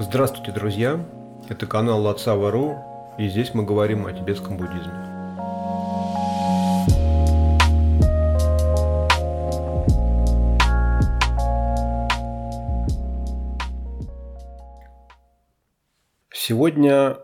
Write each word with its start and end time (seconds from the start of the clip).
Здравствуйте, 0.00 0.50
друзья! 0.50 1.08
Это 1.48 1.68
канал 1.68 2.02
Лацава.ру, 2.02 2.78
и 3.16 3.28
здесь 3.28 3.54
мы 3.54 3.64
говорим 3.64 4.06
о 4.06 4.12
тибетском 4.12 4.56
буддизме. 4.56 4.92
Сегодня 16.32 17.18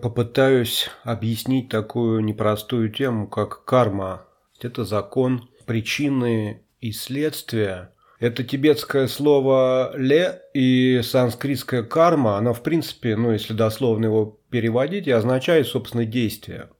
попытаюсь 0.00 0.88
объяснить 1.02 1.70
такую 1.70 2.20
непростую 2.20 2.92
тему, 2.92 3.26
как 3.26 3.64
карма. 3.64 4.26
Это 4.60 4.84
закон 4.84 5.48
причины 5.66 6.62
и 6.78 6.92
следствия– 6.92 7.90
это 8.18 8.44
тибетское 8.44 9.08
слово 9.08 9.92
«ле» 9.96 10.40
и 10.54 11.00
санскритское 11.02 11.82
«карма», 11.82 12.38
оно, 12.38 12.54
в 12.54 12.62
принципе, 12.62 13.16
ну, 13.16 13.32
если 13.32 13.52
дословно 13.52 14.06
его 14.06 14.40
переводить, 14.50 15.06
и 15.06 15.12
означает, 15.12 15.66
собственно, 15.66 16.04
действие. 16.04 16.70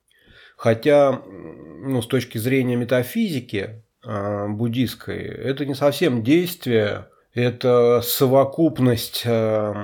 Хотя, 0.57 1.23
ну, 1.27 2.01
с 2.01 2.07
точки 2.07 2.39
зрения 2.39 2.77
метафизики 2.77 3.85
э, 4.05 4.49
буддийской, 4.49 5.19
это 5.19 5.67
не 5.67 5.75
совсем 5.75 6.23
действие, 6.23 7.09
это 7.35 8.01
совокупность 8.03 9.23
э, 9.27 9.75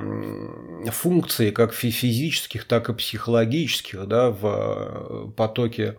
функций, 0.91 1.51
как 1.51 1.75
физических, 1.75 2.65
так 2.65 2.89
и 2.89 2.95
психологических, 2.95 4.07
да, 4.07 4.31
в 4.31 5.33
потоке 5.37 5.99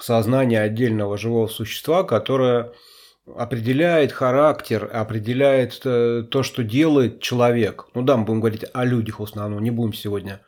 сознания 0.00 0.62
отдельного 0.62 1.18
живого 1.18 1.46
существа, 1.46 2.04
которое 2.04 2.72
определяет 3.26 4.12
характер, 4.12 4.88
определяет 4.92 5.80
э, 5.84 6.24
то, 6.30 6.42
что 6.42 6.62
делает 6.62 7.20
человек. 7.20 7.86
Ну 7.94 8.02
да, 8.02 8.16
мы 8.16 8.24
будем 8.24 8.40
говорить 8.40 8.64
о 8.72 8.84
людях 8.84 9.20
в 9.20 9.22
основном, 9.22 9.62
не 9.62 9.70
будем 9.70 9.94
сегодня, 9.94 10.40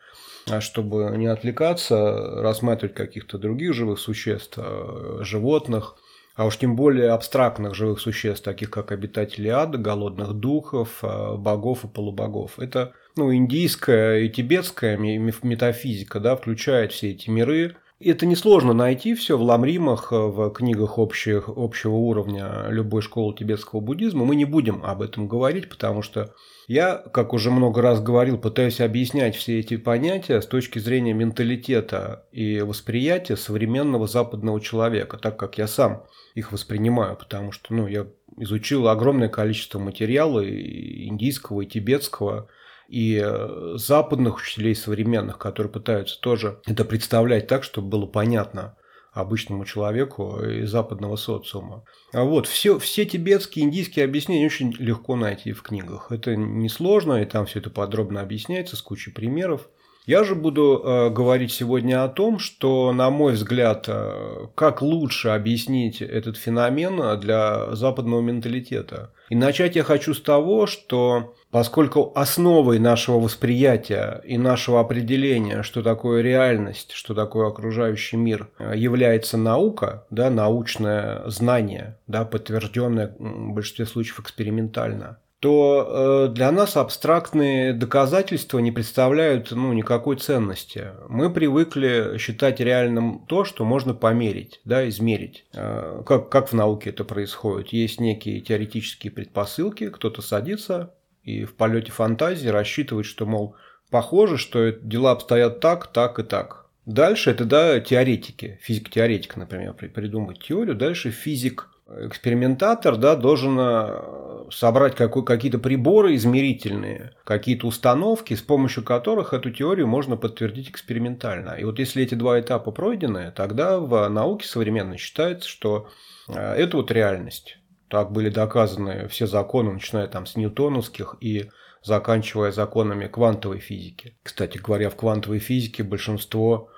а 0.49 0.61
чтобы 0.61 1.17
не 1.17 1.27
отвлекаться, 1.27 2.43
рассматривать 2.43 2.95
каких-то 2.95 3.39
других 3.39 3.73
живых 3.73 3.99
существ, 3.99 4.59
э, 4.59 5.19
животных, 5.23 5.97
а 6.35 6.45
уж 6.45 6.59
тем 6.59 6.77
более 6.77 7.13
абстрактных 7.13 7.75
живых 7.75 7.99
существ, 7.99 8.45
таких 8.45 8.71
как 8.71 8.93
обитатели 8.93 9.49
ада, 9.49 9.79
голодных 9.79 10.35
духов, 10.35 10.99
э, 11.03 11.35
богов 11.37 11.85
и 11.85 11.89
полубогов. 11.89 12.59
Это 12.59 12.93
ну, 13.17 13.33
индийская 13.35 14.19
и 14.19 14.29
тибетская 14.29 14.99
метафизика 14.99 16.21
да, 16.21 16.37
включает 16.37 16.93
все 16.93 17.13
эти 17.13 17.31
миры, 17.31 17.77
это 17.99 18.27
несложно 18.27 18.73
найти 18.73 19.15
все 19.15 19.39
в 19.39 19.43
ламримах, 19.43 20.13
э, 20.13 20.17
в 20.17 20.51
книгах 20.51 20.99
общих, 20.99 21.49
общего 21.49 21.95
уровня 21.95 22.67
любой 22.69 23.03
школы 23.03 23.35
тибетского 23.35 23.81
буддизма. 23.81 24.25
Мы 24.25 24.37
не 24.37 24.45
будем 24.45 24.85
об 24.85 25.03
этом 25.03 25.29
говорить, 25.29 25.69
потому 25.69 26.03
что 26.03 26.35
я, 26.69 26.97
как 26.97 27.33
уже 27.33 27.51
много 27.51 27.81
раз 27.81 28.03
говорил, 28.03 28.39
пытаюсь 28.39 28.81
объяснять 28.81 29.37
все 29.37 29.61
эти 29.61 29.77
понятия 29.77 30.41
с 30.41 30.47
точки 30.47 30.79
зрения 30.79 31.15
менталитета 31.15 32.27
и 32.33 32.61
восприятия 32.61 33.37
современного 33.37 34.07
западного 34.07 34.61
человека, 34.61 35.17
так 35.17 35.39
как 35.39 35.59
я 35.59 35.67
сам 35.67 36.05
их 36.35 36.53
воспринимаю, 36.53 37.17
потому 37.17 37.53
что 37.53 37.73
ну, 37.73 37.87
я 37.87 38.07
изучил 38.37 38.89
огромное 38.89 39.29
количество 39.29 39.79
материала 39.79 40.41
и 40.41 41.07
индийского, 41.07 41.63
и 41.63 41.67
тибетского, 41.67 42.49
и 42.89 43.21
э, 43.23 43.75
западных 43.77 44.37
учителей 44.37 44.75
современных, 44.75 45.39
которые 45.39 45.73
пытаются 45.73 46.21
тоже 46.21 46.61
это 46.67 46.85
представлять 46.85 47.47
так, 47.47 47.65
чтобы 47.65 47.89
было 47.89 48.07
понятно 48.07 48.77
обычному 49.13 49.65
человеку 49.65 50.43
из 50.43 50.71
западного 50.71 51.17
социума. 51.17 51.85
А 52.13 52.25
вот 52.25 52.47
все, 52.47 52.79
все 52.79 53.07
тибетские, 53.07 53.65
индийские 53.65 54.05
объяснения 54.05 54.45
очень 54.45 54.73
легко 54.73 55.17
найти 55.17 55.53
в 55.53 55.63
книгах. 55.63 56.13
Это 56.13 56.37
несложно, 56.37 57.23
и 57.23 57.25
там 57.25 57.47
все 57.47 57.61
это 57.61 57.71
подробно 57.71 58.21
объясняется 58.21 58.77
с 58.77 58.83
кучей 58.83 59.11
примеров. 59.13 59.71
Я 60.07 60.23
же 60.23 60.37
буду 60.37 60.81
э, 60.85 61.11
говорить 61.11 61.53
сегодня 61.53 62.05
о 62.05 62.09
том, 62.09 62.39
что, 62.39 62.93
на 62.93 63.11
мой 63.11 63.33
взгляд, 63.33 63.87
э, 63.89 64.47
как 64.55 64.81
лучше 64.81 65.31
объяснить 65.31 66.01
этот 66.01 66.37
феномен 66.37 67.19
для 67.19 67.75
западного 67.75 68.21
менталитета. 68.21 69.11
И 69.31 69.35
начать 69.35 69.75
я 69.75 69.83
хочу 69.83 70.15
с 70.15 70.23
того, 70.23 70.69
что 70.69 71.35
поскольку 71.51 72.13
основой 72.15 72.79
нашего 72.79 73.19
восприятия 73.19 74.23
и 74.25 74.39
нашего 74.39 74.79
определения, 74.79 75.65
что 75.65 75.83
такое 75.83 76.23
реальность, 76.23 76.93
что 76.93 77.13
такое 77.13 77.49
окружающий 77.49 78.17
мир, 78.17 78.49
э, 78.61 78.75
является 78.77 79.37
наука, 79.37 80.07
да, 80.11 80.31
научное 80.31 81.29
знание, 81.29 81.99
да, 82.07 82.25
подтвержденное 82.25 83.13
в 83.19 83.55
большинстве 83.55 83.87
случаев 83.87 84.21
экспериментально, 84.21 85.19
то 85.47 86.27
э, 86.27 86.35
для 86.35 86.51
нас 86.51 86.77
абстрактные 86.77 87.73
доказательства 87.73 88.59
не 88.59 88.73
представляют 88.73 89.53
ну, 89.53 89.73
никакой 89.73 90.17
ценности. 90.17 90.89
Мы 91.09 91.33
привыкли 91.33 92.19
считать 92.19 92.59
реальным 92.59 93.25
то, 93.29 93.45
что 93.45 93.65
можно 93.65 93.95
померить, 93.95 94.61
да, 94.65 94.89
измерить. 94.89 95.47
Э, 95.55 96.03
как, 96.05 96.31
как 96.31 96.49
в 96.49 96.53
науке 96.55 96.91
это 96.91 97.05
происходит? 97.05 97.69
Есть 97.69 98.01
некие 98.01 98.41
теоретические 98.41 99.13
предпосылки, 99.13 99.89
кто-то 99.89 100.21
садится 100.21 100.95
и 101.23 101.45
в 101.45 101.55
полете 101.55 101.93
фантазии 101.93 102.49
рассчитывает, 102.49 103.07
что, 103.07 103.25
мол, 103.25 103.55
похоже, 103.89 104.39
что 104.39 104.73
дела 104.73 105.13
обстоят 105.13 105.61
так, 105.61 105.87
так 105.87 106.19
и 106.19 106.25
так. 106.25 106.67
Дальше 106.87 107.31
это, 107.31 107.45
да, 107.45 107.79
теоретики, 107.79 108.59
физик-теоретик, 108.63 109.37
например, 109.37 109.75
придумать 109.75 110.43
теорию. 110.43 110.75
Дальше 110.75 111.13
физик 111.13 111.69
экспериментатор 111.89 112.97
да, 112.97 113.15
должен 113.15 113.57
э, 113.61 114.51
собрать 114.51 114.97
какой, 114.97 115.25
какие-то 115.25 115.59
приборы 115.59 116.17
измерительные, 116.17 117.13
какие-то 117.25 117.67
установки, 117.67 118.35
с 118.35 118.43
помощью 118.43 118.83
которых 118.83 119.33
эту 119.33 119.51
теорию 119.51 119.87
можно 119.87 120.17
подтвердить 120.17 120.71
экспериментально. 120.71 121.51
И 121.53 121.65
вот 121.65 121.79
если 121.79 122.03
эти 122.03 122.15
два 122.15 122.41
этапа 122.41 122.73
пройдены, 122.73 123.33
тогда 123.35 123.79
в 123.79 124.09
науке 124.09 124.47
современной 124.47 124.99
считается, 124.99 125.49
что 125.49 125.89
э, 126.29 126.55
это 126.55 126.77
вот 126.77 126.91
реальность. 126.91 127.59
Так 127.89 128.11
были 128.11 128.31
доказаны 128.31 129.07
все 129.07 129.27
законы, 129.27 129.73
начиная 129.73 130.09
там 130.09 130.27
с 130.27 130.37
ньютоновских 130.37 131.17
и 131.21 131.51
заканчивая 131.85 132.51
законами 132.51 133.07
квантовой 133.07 133.61
физики. 133.61 134.17
Кстати 134.25 134.59
говоря, 134.59 134.91
в 134.91 134.97
квантовой 134.97 135.39
физике 135.39 135.85
большинство 135.85 136.69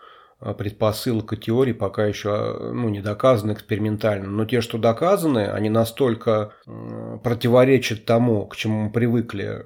предпосылок 0.41 1.33
и 1.33 1.37
теорий 1.37 1.73
пока 1.73 2.07
еще 2.07 2.31
э, 2.31 2.73
ну, 2.73 2.89
не 2.89 3.01
доказаны 3.01 3.53
экспериментально. 3.53 4.29
Но 4.29 4.45
те, 4.45 4.61
что 4.61 4.79
доказаны, 4.79 5.49
они 5.49 5.69
настолько 5.69 6.53
противоречат 7.25 8.05
тому, 8.05 8.47
к 8.47 8.55
чему 8.55 8.85
мы 8.85 8.91
привыкли, 8.91 9.45
э, 9.45 9.63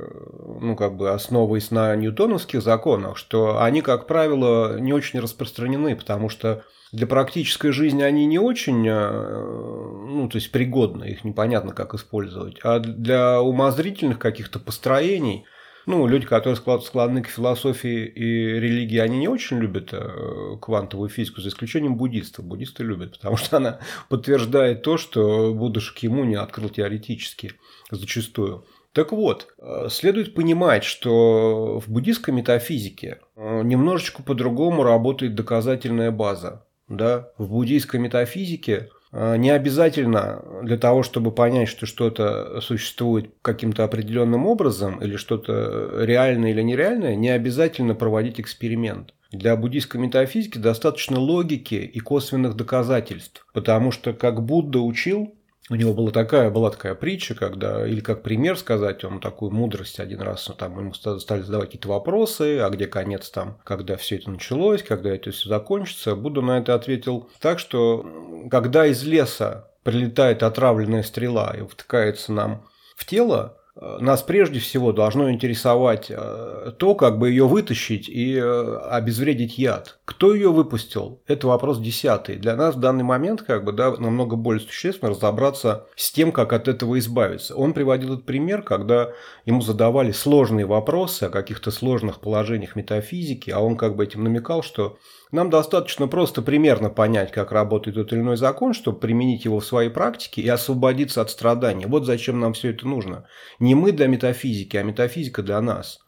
ну, 0.60 0.74
как 0.74 0.96
бы 0.96 1.10
основываясь 1.10 1.70
на 1.70 1.94
ньютоновских 1.94 2.62
законах, 2.62 3.18
что 3.18 3.62
они, 3.62 3.82
как 3.82 4.06
правило, 4.06 4.78
не 4.78 4.94
очень 4.94 5.20
распространены, 5.20 5.94
потому 5.94 6.30
что 6.30 6.64
для 6.90 7.06
практической 7.06 7.70
жизни 7.70 8.02
они 8.02 8.26
не 8.26 8.38
очень, 8.38 8.82
ну, 8.86 10.28
то 10.28 10.36
есть 10.36 10.52
пригодны, 10.52 11.04
их 11.04 11.24
непонятно, 11.24 11.72
как 11.72 11.94
использовать. 11.94 12.58
А 12.62 12.80
для 12.80 13.40
умозрительных 13.40 14.18
каких-то 14.18 14.58
построений– 14.58 15.46
ну, 15.86 16.06
люди, 16.06 16.26
которые 16.26 16.56
склонны 16.56 17.22
к 17.22 17.28
философии 17.28 18.06
и 18.06 18.60
религии, 18.60 18.98
они 18.98 19.18
не 19.18 19.28
очень 19.28 19.58
любят 19.58 19.90
э, 19.92 20.56
квантовую 20.60 21.08
физику, 21.08 21.40
за 21.40 21.48
исключением 21.48 21.96
буддистов. 21.96 22.44
Буддисты 22.44 22.84
любят, 22.84 23.12
потому 23.18 23.36
что 23.36 23.56
она 23.56 23.80
подтверждает 24.08 24.82
то, 24.82 24.96
что 24.96 25.52
Будда 25.54 25.80
Шакьямуни 25.80 26.34
открыл 26.34 26.68
теоретически 26.68 27.52
зачастую. 27.90 28.64
Так 28.92 29.12
вот, 29.12 29.48
э, 29.58 29.88
следует 29.90 30.34
понимать, 30.34 30.84
что 30.84 31.80
в 31.80 31.90
буддистской 31.90 32.34
метафизике 32.34 33.20
э, 33.36 33.62
немножечко 33.62 34.22
по-другому 34.22 34.82
работает 34.82 35.34
доказательная 35.34 36.10
база. 36.10 36.66
Да? 36.88 37.30
В 37.38 37.48
буддийской 37.48 37.98
метафизике 38.00 38.90
не 39.12 39.50
обязательно 39.50 40.42
для 40.62 40.78
того, 40.78 41.02
чтобы 41.02 41.32
понять, 41.32 41.68
что 41.68 41.86
что-то 41.86 42.60
существует 42.60 43.30
каким-то 43.42 43.84
определенным 43.84 44.46
образом 44.46 45.02
или 45.02 45.16
что-то 45.16 46.02
реальное 46.04 46.50
или 46.50 46.62
нереальное, 46.62 47.14
не 47.14 47.28
обязательно 47.28 47.94
проводить 47.94 48.40
эксперимент. 48.40 49.14
Для 49.30 49.56
буддийской 49.56 50.00
метафизики 50.00 50.58
достаточно 50.58 51.18
логики 51.18 51.74
и 51.74 52.00
косвенных 52.00 52.54
доказательств, 52.54 53.46
потому 53.54 53.90
что, 53.90 54.12
как 54.12 54.42
Будда 54.42 54.80
учил, 54.80 55.34
у 55.70 55.76
него 55.76 55.94
была 55.94 56.10
такая, 56.10 56.50
была 56.50 56.70
такая 56.70 56.94
притча, 56.94 57.34
когда, 57.34 57.86
или 57.86 58.00
как 58.00 58.22
пример 58.22 58.58
сказать, 58.58 59.04
он 59.04 59.20
такую 59.20 59.52
мудрость 59.52 60.00
один 60.00 60.20
раз, 60.20 60.48
ну, 60.48 60.54
там 60.54 60.78
ему 60.78 60.92
стали 60.94 61.42
задавать 61.42 61.68
какие-то 61.68 61.88
вопросы, 61.88 62.58
а 62.58 62.68
где 62.68 62.86
конец 62.86 63.30
там, 63.30 63.58
когда 63.64 63.96
все 63.96 64.16
это 64.16 64.30
началось, 64.30 64.82
когда 64.82 65.14
это 65.14 65.30
все 65.30 65.48
закончится. 65.48 66.16
Будда 66.16 66.40
на 66.40 66.58
это 66.58 66.74
ответил 66.74 67.30
так, 67.40 67.58
что 67.60 68.48
когда 68.50 68.86
из 68.86 69.04
леса 69.04 69.68
прилетает 69.84 70.42
отравленная 70.42 71.02
стрела 71.02 71.54
и 71.56 71.62
втыкается 71.62 72.32
нам 72.32 72.66
в 72.96 73.04
тело, 73.04 73.61
нас 73.74 74.22
прежде 74.22 74.60
всего 74.60 74.92
должно 74.92 75.30
интересовать 75.30 76.10
э, 76.10 76.72
то, 76.78 76.94
как 76.94 77.18
бы 77.18 77.30
ее 77.30 77.48
вытащить 77.48 78.06
и 78.06 78.36
э, 78.36 78.76
обезвредить 78.90 79.56
яд. 79.56 79.98
Кто 80.04 80.34
ее 80.34 80.52
выпустил? 80.52 81.22
Это 81.26 81.46
вопрос 81.46 81.80
десятый. 81.80 82.36
Для 82.36 82.54
нас 82.54 82.74
в 82.74 82.80
данный 82.80 83.04
момент 83.04 83.40
как 83.40 83.64
бы, 83.64 83.72
да, 83.72 83.92
намного 83.96 84.36
более 84.36 84.60
существенно 84.60 85.12
разобраться 85.12 85.86
с 85.96 86.12
тем, 86.12 86.32
как 86.32 86.52
от 86.52 86.68
этого 86.68 86.98
избавиться. 86.98 87.56
Он 87.56 87.72
приводил 87.72 88.14
этот 88.14 88.26
пример, 88.26 88.62
когда 88.62 89.12
ему 89.46 89.62
задавали 89.62 90.12
сложные 90.12 90.66
вопросы 90.66 91.24
о 91.24 91.30
каких-то 91.30 91.70
сложных 91.70 92.20
положениях 92.20 92.76
метафизики, 92.76 93.50
а 93.50 93.60
он 93.60 93.78
как 93.78 93.96
бы 93.96 94.04
этим 94.04 94.22
намекал, 94.22 94.62
что 94.62 94.98
нам 95.32 95.48
достаточно 95.48 96.06
просто 96.06 96.42
примерно 96.42 96.90
понять, 96.90 97.32
как 97.32 97.52
работает 97.52 97.96
тот 97.96 98.12
или 98.12 98.20
иной 98.20 98.36
закон, 98.36 98.74
чтобы 98.74 99.00
применить 99.00 99.46
его 99.46 99.60
в 99.60 99.64
своей 99.64 99.88
практике 99.88 100.42
и 100.42 100.48
освободиться 100.48 101.22
от 101.22 101.30
страданий. 101.30 101.86
Вот 101.86 102.04
зачем 102.04 102.38
нам 102.38 102.52
все 102.52 102.70
это 102.70 102.86
нужно. 102.86 103.26
Не 103.58 103.74
мы 103.74 103.92
для 103.92 104.06
метафизики, 104.06 104.76
а 104.76 104.82
метафизика 104.82 105.42
для 105.42 105.60
нас. 105.62 106.00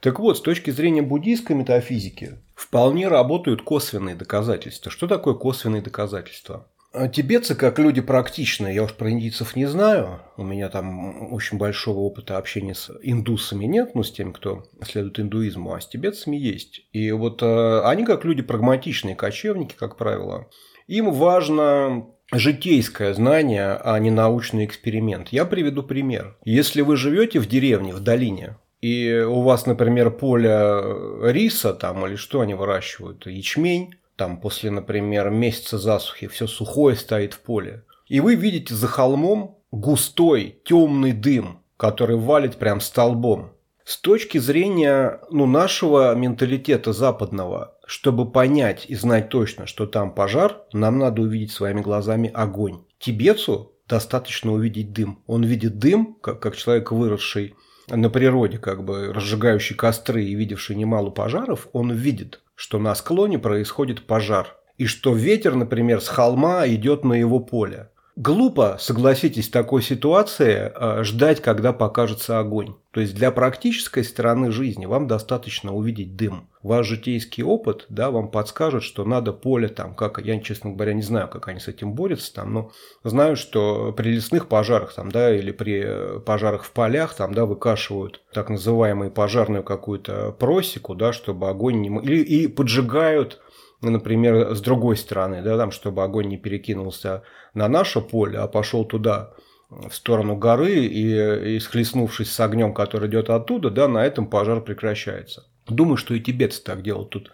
Так 0.00 0.18
вот, 0.18 0.38
с 0.38 0.40
точки 0.40 0.70
зрения 0.70 1.02
буддийской 1.02 1.54
метафизики, 1.54 2.38
вполне 2.54 3.08
работают 3.08 3.62
косвенные 3.62 4.14
доказательства. 4.14 4.90
Что 4.90 5.06
такое 5.06 5.34
косвенные 5.34 5.82
доказательства? 5.82 6.66
А 6.92 7.06
тибетцы, 7.06 7.54
как 7.54 7.78
люди 7.78 8.00
практичные, 8.00 8.74
я 8.74 8.82
уж 8.82 8.94
про 8.94 9.10
индийцев 9.10 9.54
не 9.54 9.66
знаю, 9.66 10.20
у 10.36 10.42
меня 10.42 10.68
там 10.68 11.32
очень 11.32 11.56
большого 11.56 12.00
опыта 12.00 12.36
общения 12.36 12.74
с 12.74 12.90
индусами 13.02 13.66
нет, 13.66 13.94
ну, 13.94 14.02
с 14.02 14.10
теми, 14.10 14.32
кто 14.32 14.64
следует 14.82 15.20
индуизму, 15.20 15.72
а 15.72 15.80
с 15.80 15.86
тибетцами 15.86 16.36
есть. 16.36 16.82
И 16.92 17.12
вот 17.12 17.42
э, 17.42 17.80
они, 17.84 18.04
как 18.04 18.24
люди 18.24 18.42
прагматичные, 18.42 19.14
кочевники, 19.14 19.76
как 19.78 19.96
правило, 19.96 20.48
им 20.88 21.12
важно 21.12 22.06
житейское 22.32 23.14
знание, 23.14 23.74
а 23.74 23.96
не 24.00 24.10
научный 24.10 24.64
эксперимент. 24.64 25.28
Я 25.28 25.44
приведу 25.44 25.84
пример. 25.84 26.36
Если 26.44 26.80
вы 26.80 26.96
живете 26.96 27.38
в 27.38 27.46
деревне, 27.46 27.92
в 27.92 28.00
долине, 28.00 28.56
и 28.80 29.24
у 29.28 29.42
вас, 29.42 29.66
например, 29.66 30.10
поле 30.10 30.82
риса 31.22 31.72
там 31.74 32.04
или 32.06 32.16
что 32.16 32.40
они 32.40 32.54
выращивают, 32.54 33.26
ячмень, 33.26 33.94
там 34.20 34.36
после, 34.36 34.70
например, 34.70 35.30
месяца 35.30 35.78
засухи 35.78 36.26
все 36.26 36.46
сухое 36.46 36.94
стоит 36.94 37.32
в 37.32 37.40
поле. 37.40 37.84
И 38.06 38.20
вы 38.20 38.34
видите 38.34 38.74
за 38.74 38.86
холмом 38.86 39.56
густой 39.70 40.60
темный 40.66 41.12
дым, 41.12 41.62
который 41.78 42.16
валит 42.16 42.56
прям 42.56 42.82
столбом. 42.82 43.54
С 43.82 43.98
точки 43.98 44.36
зрения 44.36 45.22
ну, 45.30 45.46
нашего 45.46 46.14
менталитета 46.14 46.92
западного, 46.92 47.78
чтобы 47.86 48.30
понять 48.30 48.84
и 48.88 48.94
знать 48.94 49.30
точно, 49.30 49.64
что 49.66 49.86
там 49.86 50.14
пожар, 50.14 50.64
нам 50.74 50.98
надо 50.98 51.22
увидеть 51.22 51.52
своими 51.52 51.80
глазами 51.80 52.30
огонь. 52.34 52.80
Тибетцу 52.98 53.72
достаточно 53.88 54.52
увидеть 54.52 54.92
дым. 54.92 55.22
Он 55.26 55.44
видит 55.44 55.78
дым, 55.78 56.18
как, 56.20 56.40
как 56.40 56.56
человек, 56.56 56.92
выросший 56.92 57.54
на 57.88 58.10
природе, 58.10 58.58
как 58.58 58.84
бы 58.84 59.14
разжигающий 59.14 59.76
костры 59.76 60.24
и 60.24 60.34
видевший 60.34 60.76
немало 60.76 61.08
пожаров, 61.08 61.68
он 61.72 61.90
видит, 61.92 62.42
что 62.60 62.78
на 62.78 62.94
склоне 62.94 63.38
происходит 63.38 64.06
пожар, 64.06 64.54
и 64.76 64.84
что 64.84 65.14
ветер, 65.14 65.54
например, 65.54 66.02
с 66.02 66.08
холма 66.08 66.68
идет 66.68 67.04
на 67.04 67.14
его 67.14 67.40
поле. 67.40 67.89
Глупо, 68.16 68.76
согласитесь, 68.80 69.48
такой 69.48 69.82
ситуации 69.82 70.72
э, 70.74 71.04
ждать, 71.04 71.40
когда 71.40 71.72
покажется 71.72 72.40
огонь. 72.40 72.74
То 72.90 73.00
есть 73.00 73.14
для 73.14 73.30
практической 73.30 74.02
стороны 74.02 74.50
жизни 74.50 74.84
вам 74.84 75.06
достаточно 75.06 75.72
увидеть 75.72 76.16
дым. 76.16 76.48
Ваш 76.62 76.86
житейский 76.88 77.44
опыт 77.44 77.86
да, 77.88 78.10
вам 78.10 78.30
подскажет, 78.30 78.82
что 78.82 79.04
надо 79.04 79.32
поле 79.32 79.68
там, 79.68 79.94
как 79.94 80.20
я, 80.22 80.40
честно 80.40 80.72
говоря, 80.72 80.92
не 80.92 81.02
знаю, 81.02 81.28
как 81.28 81.46
они 81.46 81.60
с 81.60 81.68
этим 81.68 81.94
борются, 81.94 82.34
там, 82.34 82.52
но 82.52 82.72
знаю, 83.04 83.36
что 83.36 83.92
при 83.92 84.10
лесных 84.10 84.48
пожарах 84.48 84.92
там, 84.92 85.10
да, 85.12 85.34
или 85.34 85.52
при 85.52 85.82
э, 85.84 86.18
пожарах 86.18 86.64
в 86.64 86.72
полях 86.72 87.14
там, 87.14 87.32
да, 87.32 87.46
выкашивают 87.46 88.22
так 88.32 88.50
называемую 88.50 89.12
пожарную 89.12 89.62
какую-то 89.62 90.32
просеку, 90.32 90.96
да, 90.96 91.12
чтобы 91.12 91.48
огонь 91.48 91.80
не... 91.80 91.88
Или, 92.02 92.22
и 92.22 92.48
поджигают 92.48 93.40
например, 93.80 94.54
с 94.54 94.60
другой 94.60 94.96
стороны, 94.96 95.42
да, 95.42 95.56
там, 95.56 95.70
чтобы 95.70 96.02
огонь 96.02 96.28
не 96.28 96.36
перекинулся 96.36 97.22
на 97.54 97.68
наше 97.68 98.00
поле, 98.00 98.38
а 98.38 98.46
пошел 98.46 98.84
туда, 98.84 99.34
в 99.70 99.94
сторону 99.94 100.36
горы, 100.36 100.84
и, 100.84 101.54
и 101.54 101.60
схлестнувшись 101.60 102.32
с 102.32 102.40
огнем, 102.40 102.74
который 102.74 103.08
идет 103.08 103.30
оттуда, 103.30 103.70
да, 103.70 103.86
на 103.88 104.04
этом 104.04 104.26
пожар 104.26 104.60
прекращается. 104.60 105.46
Думаю, 105.68 105.96
что 105.96 106.14
и 106.14 106.20
тибетцы 106.20 106.62
так 106.62 106.82
делают. 106.82 107.10
Тут 107.10 107.30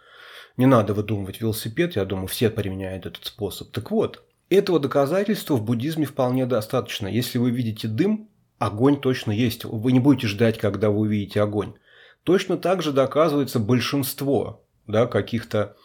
не 0.57 0.67
надо 0.67 0.93
выдумывать 0.93 1.41
велосипед, 1.41 1.97
я 1.97 2.05
думаю, 2.05 2.27
все 2.27 2.51
применяют 2.51 3.07
этот 3.07 3.25
способ. 3.25 3.71
Так 3.71 3.91
вот, 3.91 4.23
этого 4.51 4.79
доказательства 4.79 5.55
в 5.55 5.65
буддизме 5.65 6.05
вполне 6.05 6.47
достаточно. 6.47 7.09
Если 7.09 7.39
вы 7.39 7.51
видите 7.51 7.89
дым, 7.89 8.29
огонь 8.59 9.01
точно 9.01 9.33
есть. 9.33 9.65
Вы 9.65 9.93
не 9.93 10.01
будете 10.01 10.29
ждать, 10.29 10.59
когда 10.59 10.91
вы 10.91 11.01
увидите 11.01 11.41
огонь. 11.41 11.75
Точно 12.23 12.57
так 12.57 12.83
же 12.83 12.93
доказывается 12.93 13.59
большинство 13.59 14.65
да, 14.87 15.07
каких-то 15.07 15.77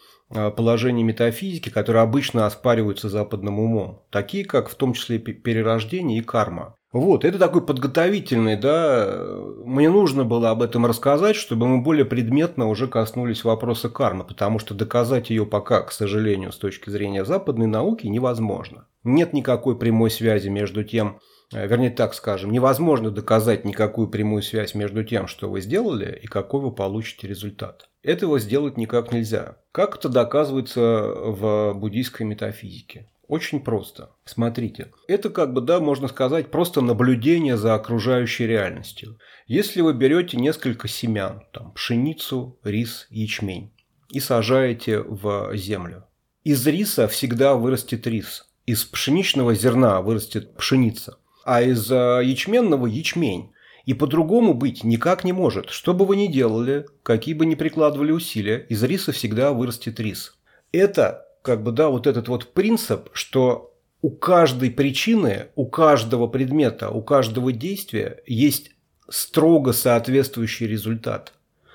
положений 0.56 1.04
метафизики, 1.04 1.68
которые 1.68 2.02
обычно 2.02 2.46
оспариваются 2.46 3.08
западным 3.08 3.58
умом, 3.58 4.02
такие 4.10 4.44
как 4.44 4.68
в 4.68 4.74
том 4.74 4.92
числе 4.92 5.18
перерождение 5.18 6.18
и 6.18 6.22
карма. 6.22 6.74
Вот, 6.92 7.24
это 7.24 7.38
такой 7.38 7.64
подготовительный, 7.64 8.56
да, 8.56 9.18
мне 9.64 9.88
нужно 9.88 10.24
было 10.24 10.50
об 10.50 10.60
этом 10.60 10.84
рассказать, 10.84 11.36
чтобы 11.36 11.66
мы 11.66 11.80
более 11.80 12.04
предметно 12.04 12.68
уже 12.68 12.86
коснулись 12.86 13.44
вопроса 13.44 13.88
кармы, 13.88 14.24
потому 14.24 14.58
что 14.58 14.74
доказать 14.74 15.30
ее 15.30 15.46
пока, 15.46 15.80
к 15.80 15.90
сожалению, 15.90 16.52
с 16.52 16.58
точки 16.58 16.90
зрения 16.90 17.24
западной 17.24 17.66
науки 17.66 18.06
невозможно. 18.06 18.86
Нет 19.04 19.32
никакой 19.32 19.78
прямой 19.78 20.10
связи 20.10 20.48
между 20.48 20.84
тем, 20.84 21.20
э, 21.52 21.66
вернее 21.66 21.90
так 21.90 22.14
скажем, 22.14 22.52
невозможно 22.52 23.10
доказать 23.10 23.64
никакую 23.64 24.08
прямую 24.08 24.42
связь 24.42 24.74
между 24.74 25.04
тем, 25.04 25.26
что 25.26 25.50
вы 25.50 25.60
сделали, 25.60 26.18
и 26.22 26.26
какой 26.26 26.60
вы 26.60 26.72
получите 26.72 27.26
результат. 27.26 27.88
Этого 28.02 28.38
сделать 28.38 28.76
никак 28.76 29.12
нельзя. 29.12 29.56
Как 29.72 29.96
это 29.96 30.08
доказывается 30.08 30.80
в 30.80 31.72
буддийской 31.74 32.26
метафизике? 32.26 33.08
Очень 33.28 33.60
просто. 33.60 34.10
Смотрите, 34.24 34.92
это 35.08 35.30
как 35.30 35.52
бы, 35.54 35.62
да, 35.62 35.80
можно 35.80 36.08
сказать, 36.08 36.50
просто 36.50 36.80
наблюдение 36.80 37.56
за 37.56 37.74
окружающей 37.74 38.46
реальностью. 38.46 39.18
Если 39.46 39.80
вы 39.80 39.94
берете 39.94 40.36
несколько 40.36 40.86
семян, 40.86 41.44
там, 41.52 41.72
пшеницу, 41.72 42.58
рис, 42.62 43.06
ячмень, 43.08 43.72
и 44.10 44.20
сажаете 44.20 45.00
в 45.00 45.56
землю. 45.56 46.04
Из 46.44 46.66
риса 46.66 47.08
всегда 47.08 47.54
вырастет 47.54 48.06
рис, 48.06 48.51
из 48.72 48.84
пшеничного 48.84 49.54
зерна 49.54 50.00
вырастет 50.00 50.56
пшеница, 50.56 51.18
а 51.44 51.60
из 51.60 51.90
э, 51.90 52.22
ячменного– 52.24 52.86
ячмень. 52.88 53.52
И 53.84 53.92
по-другому 53.92 54.54
быть 54.54 54.82
никак 54.82 55.24
не 55.24 55.32
может. 55.34 55.68
Что 55.68 55.92
бы 55.92 56.06
вы 56.06 56.16
ни 56.16 56.26
делали, 56.26 56.86
какие 57.02 57.34
бы 57.34 57.44
ни 57.44 57.54
прикладывали 57.54 58.12
усилия, 58.12 58.64
из 58.70 58.82
риса 58.82 59.12
всегда 59.12 59.52
вырастет 59.52 60.00
рис. 60.00 60.38
Это 60.70 61.26
как 61.42 61.62
бы, 61.62 61.72
да, 61.72 61.90
вот 61.90 62.06
этот 62.06 62.28
вот 62.28 62.54
принцип, 62.54 63.10
что 63.12 63.74
у 64.00 64.10
каждой 64.10 64.70
причины, 64.70 65.48
у 65.54 65.66
каждого 65.66 66.26
предмета, 66.26 66.88
у 66.88 67.02
каждого 67.02 67.52
действия 67.52 68.22
есть 68.26 68.70
строго 69.10 69.72
соответствующий 69.72 70.66
результат. 70.66 71.34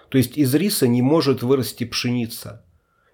То 0.10 0.18
есть 0.18 0.36
из 0.36 0.56
риса 0.56 0.88
не 0.88 1.04
может 1.04 1.44
вырасти 1.44 1.84
пшеница, 1.84 2.66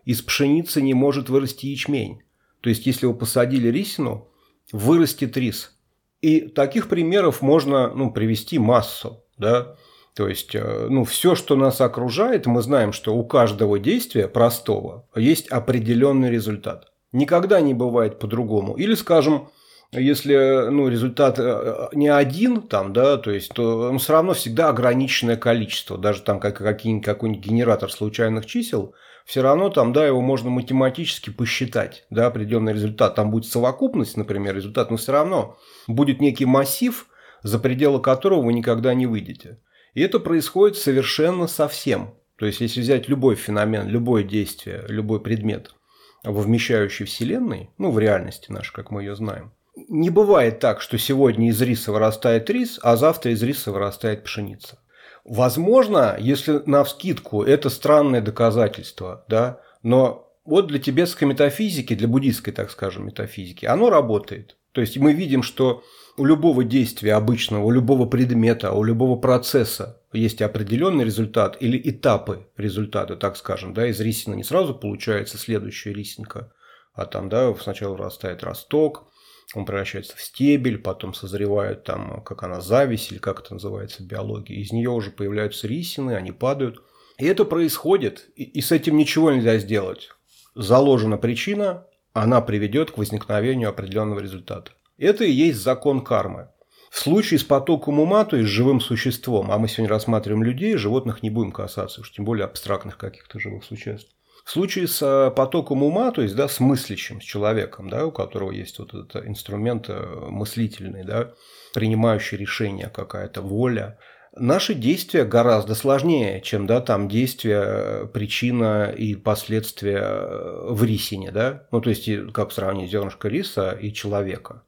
из 0.06 0.22
пшеницы 0.22 0.82
не 0.82 0.94
может 0.94 1.28
вырасти 1.30 1.66
ячмень. 1.66 2.22
То 2.64 2.70
есть 2.70 2.86
если 2.86 3.06
вы 3.06 3.14
посадили 3.14 3.68
рисину, 3.68 4.30
вырастет 4.72 5.36
рис. 5.36 5.78
И 6.22 6.40
таких 6.40 6.88
примеров 6.88 7.42
можно 7.42 7.94
ну, 7.94 8.10
привести 8.10 8.58
массу. 8.58 9.22
Да? 9.38 9.76
То 10.16 10.30
есть, 10.30 10.56
э, 10.56 10.88
ну, 10.90 11.04
все, 11.04 11.36
что 11.36 11.58
нас 11.58 11.82
окружает, 11.82 12.46
мы 12.46 12.62
знаем, 12.62 12.94
что 12.94 13.14
у 13.14 13.26
каждого 13.26 13.80
действия 13.80 14.30
простого 14.30 15.10
есть 15.14 15.50
определенный 15.50 16.32
результат. 16.32 16.94
Никогда 17.12 17.60
не 17.60 17.74
бывает 17.74 18.18
по-другому. 18.18 18.76
Или, 18.76 18.94
скажем, 18.94 19.50
если 19.94 20.70
ну, 20.70 20.88
результат 20.88 21.40
э, 21.40 21.90
не 21.94 22.08
один, 22.08 22.62
там, 22.62 22.94
да, 22.94 23.18
то 23.18 23.32
есть, 23.32 23.54
то 23.54 23.92
ну, 23.92 23.98
все 23.98 24.14
равно 24.14 24.34
всегда 24.34 24.70
ограниченное 24.70 25.38
количество. 25.38 25.98
Даже 25.98 26.22
там 26.22 26.40
как, 26.40 26.58
какой-нибудь 26.58 27.46
генератор 27.46 27.92
случайных 27.92 28.46
чисел, 28.46 28.94
все 29.26 29.42
равно 29.42 29.70
там, 29.70 29.94
да, 29.94 30.06
его 30.06 30.22
можно 30.22 30.50
математически 30.50 31.30
посчитать, 31.30 32.06
да, 32.10 32.28
определенный 32.28 32.74
результат. 32.74 33.16
Там 33.16 33.32
будет 33.32 33.46
совокупность, 33.46 34.18
например, 34.18 34.56
результат, 34.56 34.92
но 34.92 34.98
все 34.98 35.12
равно 35.12 35.58
будет 35.88 36.20
некий 36.20 36.46
массив, 36.46 37.08
за 37.42 37.60
пределы 37.60 38.02
которого 38.02 38.42
вы 38.42 38.54
никогда 38.54 38.94
не 38.94 39.06
выйдете. 39.06 39.60
И 39.94 40.02
это 40.02 40.20
происходит 40.20 40.78
совершенно 40.78 41.48
со 41.48 41.68
всем. 41.68 42.16
То 42.38 42.46
есть, 42.46 42.62
если 42.62 42.82
взять 42.82 43.08
любой 43.08 43.36
феномен, 43.36 43.88
любое 43.88 44.24
действие, 44.24 44.84
любой 44.88 45.22
предмет, 45.22 45.76
во 46.24 46.42
вмещающей 46.42 47.06
Вселенной, 47.06 47.70
ну, 47.78 47.92
в 47.92 48.00
реальности 48.00 48.52
нашей, 48.52 48.74
как 48.74 48.92
мы 48.92 49.04
ее 49.04 49.16
знаем, 49.16 49.54
не 49.76 50.10
бывает 50.10 50.60
так, 50.60 50.82
что 50.82 50.98
сегодня 50.98 51.50
из 51.50 51.62
риса 51.62 51.92
вырастает 51.92 52.50
рис, 52.50 52.80
а 52.82 52.96
завтра 52.96 53.32
из 53.32 53.42
риса 53.42 53.72
вырастает 53.72 54.24
пшеница. 54.24 54.80
Возможно, 55.24 56.16
если 56.20 56.62
на 56.66 56.84
вскидку 56.84 57.44
это 57.44 57.70
странное 57.70 58.22
доказательство, 58.22 59.26
да, 59.28 59.62
но 59.82 60.32
вот 60.46 60.68
для 60.68 60.80
тибетской 60.80 61.28
метафизики, 61.28 61.96
для 61.96 62.08
буддийской, 62.08 62.54
так 62.54 62.70
скажем, 62.72 63.06
метафизики, 63.06 63.66
оно 63.66 63.90
работает. 63.90 64.58
То 64.74 64.82
есть 64.82 64.98
мы 64.98 65.14
видим, 65.14 65.44
что 65.44 65.84
у 66.18 66.26
любого 66.26 66.64
действия 66.64 67.14
обычного, 67.14 67.64
у 67.64 67.72
любого 67.72 68.06
предмета, 68.06 68.72
у 68.72 68.84
любого 68.84 69.20
процесса 69.20 70.02
есть 70.12 70.42
определенный 70.42 71.06
результат 71.06 71.58
или 71.60 71.80
этапы 71.90 72.48
результата, 72.58 73.16
так 73.16 73.38
скажем, 73.38 73.74
да, 73.74 73.88
из 73.88 74.00
рисины 74.00 74.36
не 74.36 74.44
сразу 74.44 74.76
получается 74.76 75.38
следующая 75.38 75.94
рисинка, 75.94 76.52
а 76.94 77.06
там, 77.06 77.30
да, 77.30 77.54
сначала 77.56 77.94
вырастает 77.94 78.44
росток, 78.44 79.08
он 79.54 79.66
превращается 79.66 80.16
в 80.16 80.22
стебель, 80.22 80.78
потом 80.78 81.14
созревает 81.14 81.84
там, 81.84 82.22
как 82.24 82.44
она, 82.44 82.62
зависть 82.62 83.12
или 83.12 83.20
как 83.20 83.42
это 83.42 83.54
называется 83.54 84.02
в 84.02 84.06
биологии. 84.06 84.62
Из 84.62 84.72
нее 84.72 84.90
уже 84.90 85.12
появляются 85.12 85.68
рисины, 85.68 86.16
они 86.16 86.32
падают. 86.32 86.82
И 87.20 87.26
это 87.26 87.46
происходит, 87.46 88.30
и, 88.36 88.44
и 88.44 88.62
с 88.62 88.72
этим 88.72 88.98
ничего 88.98 89.32
нельзя 89.32 89.60
сделать. 89.60 90.10
Заложена 90.56 91.18
причина, 91.18 91.86
она 92.14 92.42
приведет 92.42 92.92
к 92.92 92.98
возникновению 92.98 93.70
определенного 93.70 94.20
результата. 94.20 94.72
Это 94.98 95.24
и 95.24 95.32
есть 95.32 95.60
закон 95.60 96.04
кармы. 96.04 96.50
В 96.90 97.00
случае 97.00 97.40
с 97.40 97.44
потоком 97.44 98.00
ума, 98.00 98.24
то 98.24 98.38
есть 98.38 98.50
живым 98.50 98.80
существом, 98.80 99.52
а 99.52 99.58
мы 99.58 99.68
сегодня 99.68 99.90
рассматриваем 99.90 100.44
людей, 100.44 100.78
животных 100.78 101.24
не 101.24 101.32
будем 101.32 101.52
касаться, 101.52 102.02
уж 102.02 102.12
тем 102.12 102.24
более 102.24 102.46
абстрактных 102.46 102.98
каких-то 102.98 103.40
живых 103.40 103.64
существ. 103.64 104.12
В 104.44 104.52
случае 104.52 104.88
с 104.88 105.02
э, 105.02 105.32
потоком 105.32 105.84
ума, 105.84 106.12
то 106.12 106.22
есть 106.22 106.36
да, 106.36 106.48
с 106.48 106.60
мыслящим, 106.60 107.22
с 107.22 107.24
человеком, 107.24 107.90
да, 107.90 108.06
у 108.06 108.12
которого 108.12 108.52
есть 108.52 108.80
вот 108.80 108.94
этот 108.94 109.26
инструмент 109.26 109.86
э, 109.90 110.28
мыслительный, 110.30 111.04
да, 111.04 111.34
принимающий 111.74 112.38
решение 112.38 112.90
какая-то 112.90 113.42
воля, 113.42 113.98
Наши 114.36 114.74
действия 114.74 115.26
гораздо 115.26 115.76
сложнее, 115.76 116.42
чем 116.42 116.66
да, 116.66 116.82
там 116.82 117.08
действия, 117.08 118.08
причина 118.08 118.92
и 118.92 119.14
последствия 119.14 120.00
э, 120.02 120.74
в 120.74 120.84
рисине. 120.84 121.32
Да? 121.32 121.68
Ну, 121.72 121.82
то 121.82 121.92
есть, 121.92 122.10
как 122.34 122.52
сравнить 122.52 122.90
зернышко 122.90 123.28
риса 123.28 123.78
и 123.80 123.94
человека 123.94 124.64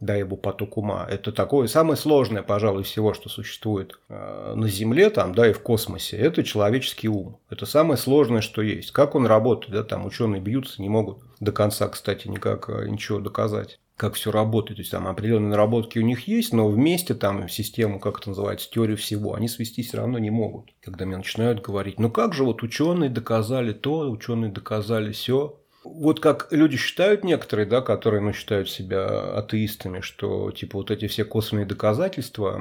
да, 0.00 0.14
его 0.14 0.36
поток 0.36 0.76
ума. 0.76 1.06
Это 1.08 1.32
такое 1.32 1.68
самое 1.68 1.96
сложное, 1.96 2.42
пожалуй, 2.42 2.82
всего, 2.82 3.14
что 3.14 3.28
существует 3.28 3.98
э, 4.08 4.54
на 4.54 4.68
Земле 4.68 5.10
там, 5.10 5.34
да, 5.34 5.48
и 5.48 5.52
в 5.52 5.60
космосе. 5.60 6.16
Это 6.16 6.42
человеческий 6.42 7.08
ум. 7.08 7.38
Это 7.50 7.66
самое 7.66 7.96
сложное, 7.96 8.40
что 8.40 8.62
есть. 8.62 8.90
Как 8.92 9.14
он 9.14 9.26
работает, 9.26 9.72
да, 9.72 9.82
там 9.82 10.06
ученые 10.06 10.40
бьются, 10.40 10.82
не 10.82 10.88
могут 10.88 11.18
до 11.40 11.52
конца, 11.52 11.88
кстати, 11.88 12.28
никак 12.28 12.68
э, 12.68 12.88
ничего 12.88 13.20
доказать 13.20 13.78
как 13.96 14.14
все 14.14 14.30
работает. 14.30 14.76
То 14.76 14.80
есть 14.82 14.90
там 14.90 15.08
определенные 15.08 15.50
наработки 15.50 15.98
у 15.98 16.02
них 16.02 16.28
есть, 16.28 16.52
но 16.52 16.68
вместе 16.68 17.14
там 17.14 17.48
систему, 17.48 17.98
как 17.98 18.20
это 18.20 18.30
называется, 18.30 18.70
теорию 18.70 18.96
всего, 18.96 19.34
они 19.34 19.48
свести 19.48 19.82
все 19.82 19.98
равно 19.98 20.18
не 20.18 20.30
могут. 20.30 20.70
Когда 20.82 21.06
мне 21.06 21.16
начинают 21.16 21.62
говорить, 21.62 21.98
ну 21.98 22.10
как 22.10 22.34
же 22.34 22.44
вот 22.44 22.62
ученые 22.62 23.10
доказали 23.10 23.72
то, 23.72 24.10
ученые 24.10 24.52
доказали 24.52 25.12
все. 25.12 25.58
Вот 25.94 26.20
как 26.20 26.48
люди 26.50 26.76
считают 26.76 27.24
некоторые, 27.24 27.66
да, 27.66 27.80
которые 27.80 28.20
ну, 28.20 28.32
считают 28.32 28.68
себя 28.68 29.36
атеистами, 29.36 30.00
что 30.00 30.50
типа 30.50 30.78
вот 30.78 30.90
эти 30.90 31.06
все 31.06 31.24
косвенные 31.24 31.66
доказательства 31.66 32.60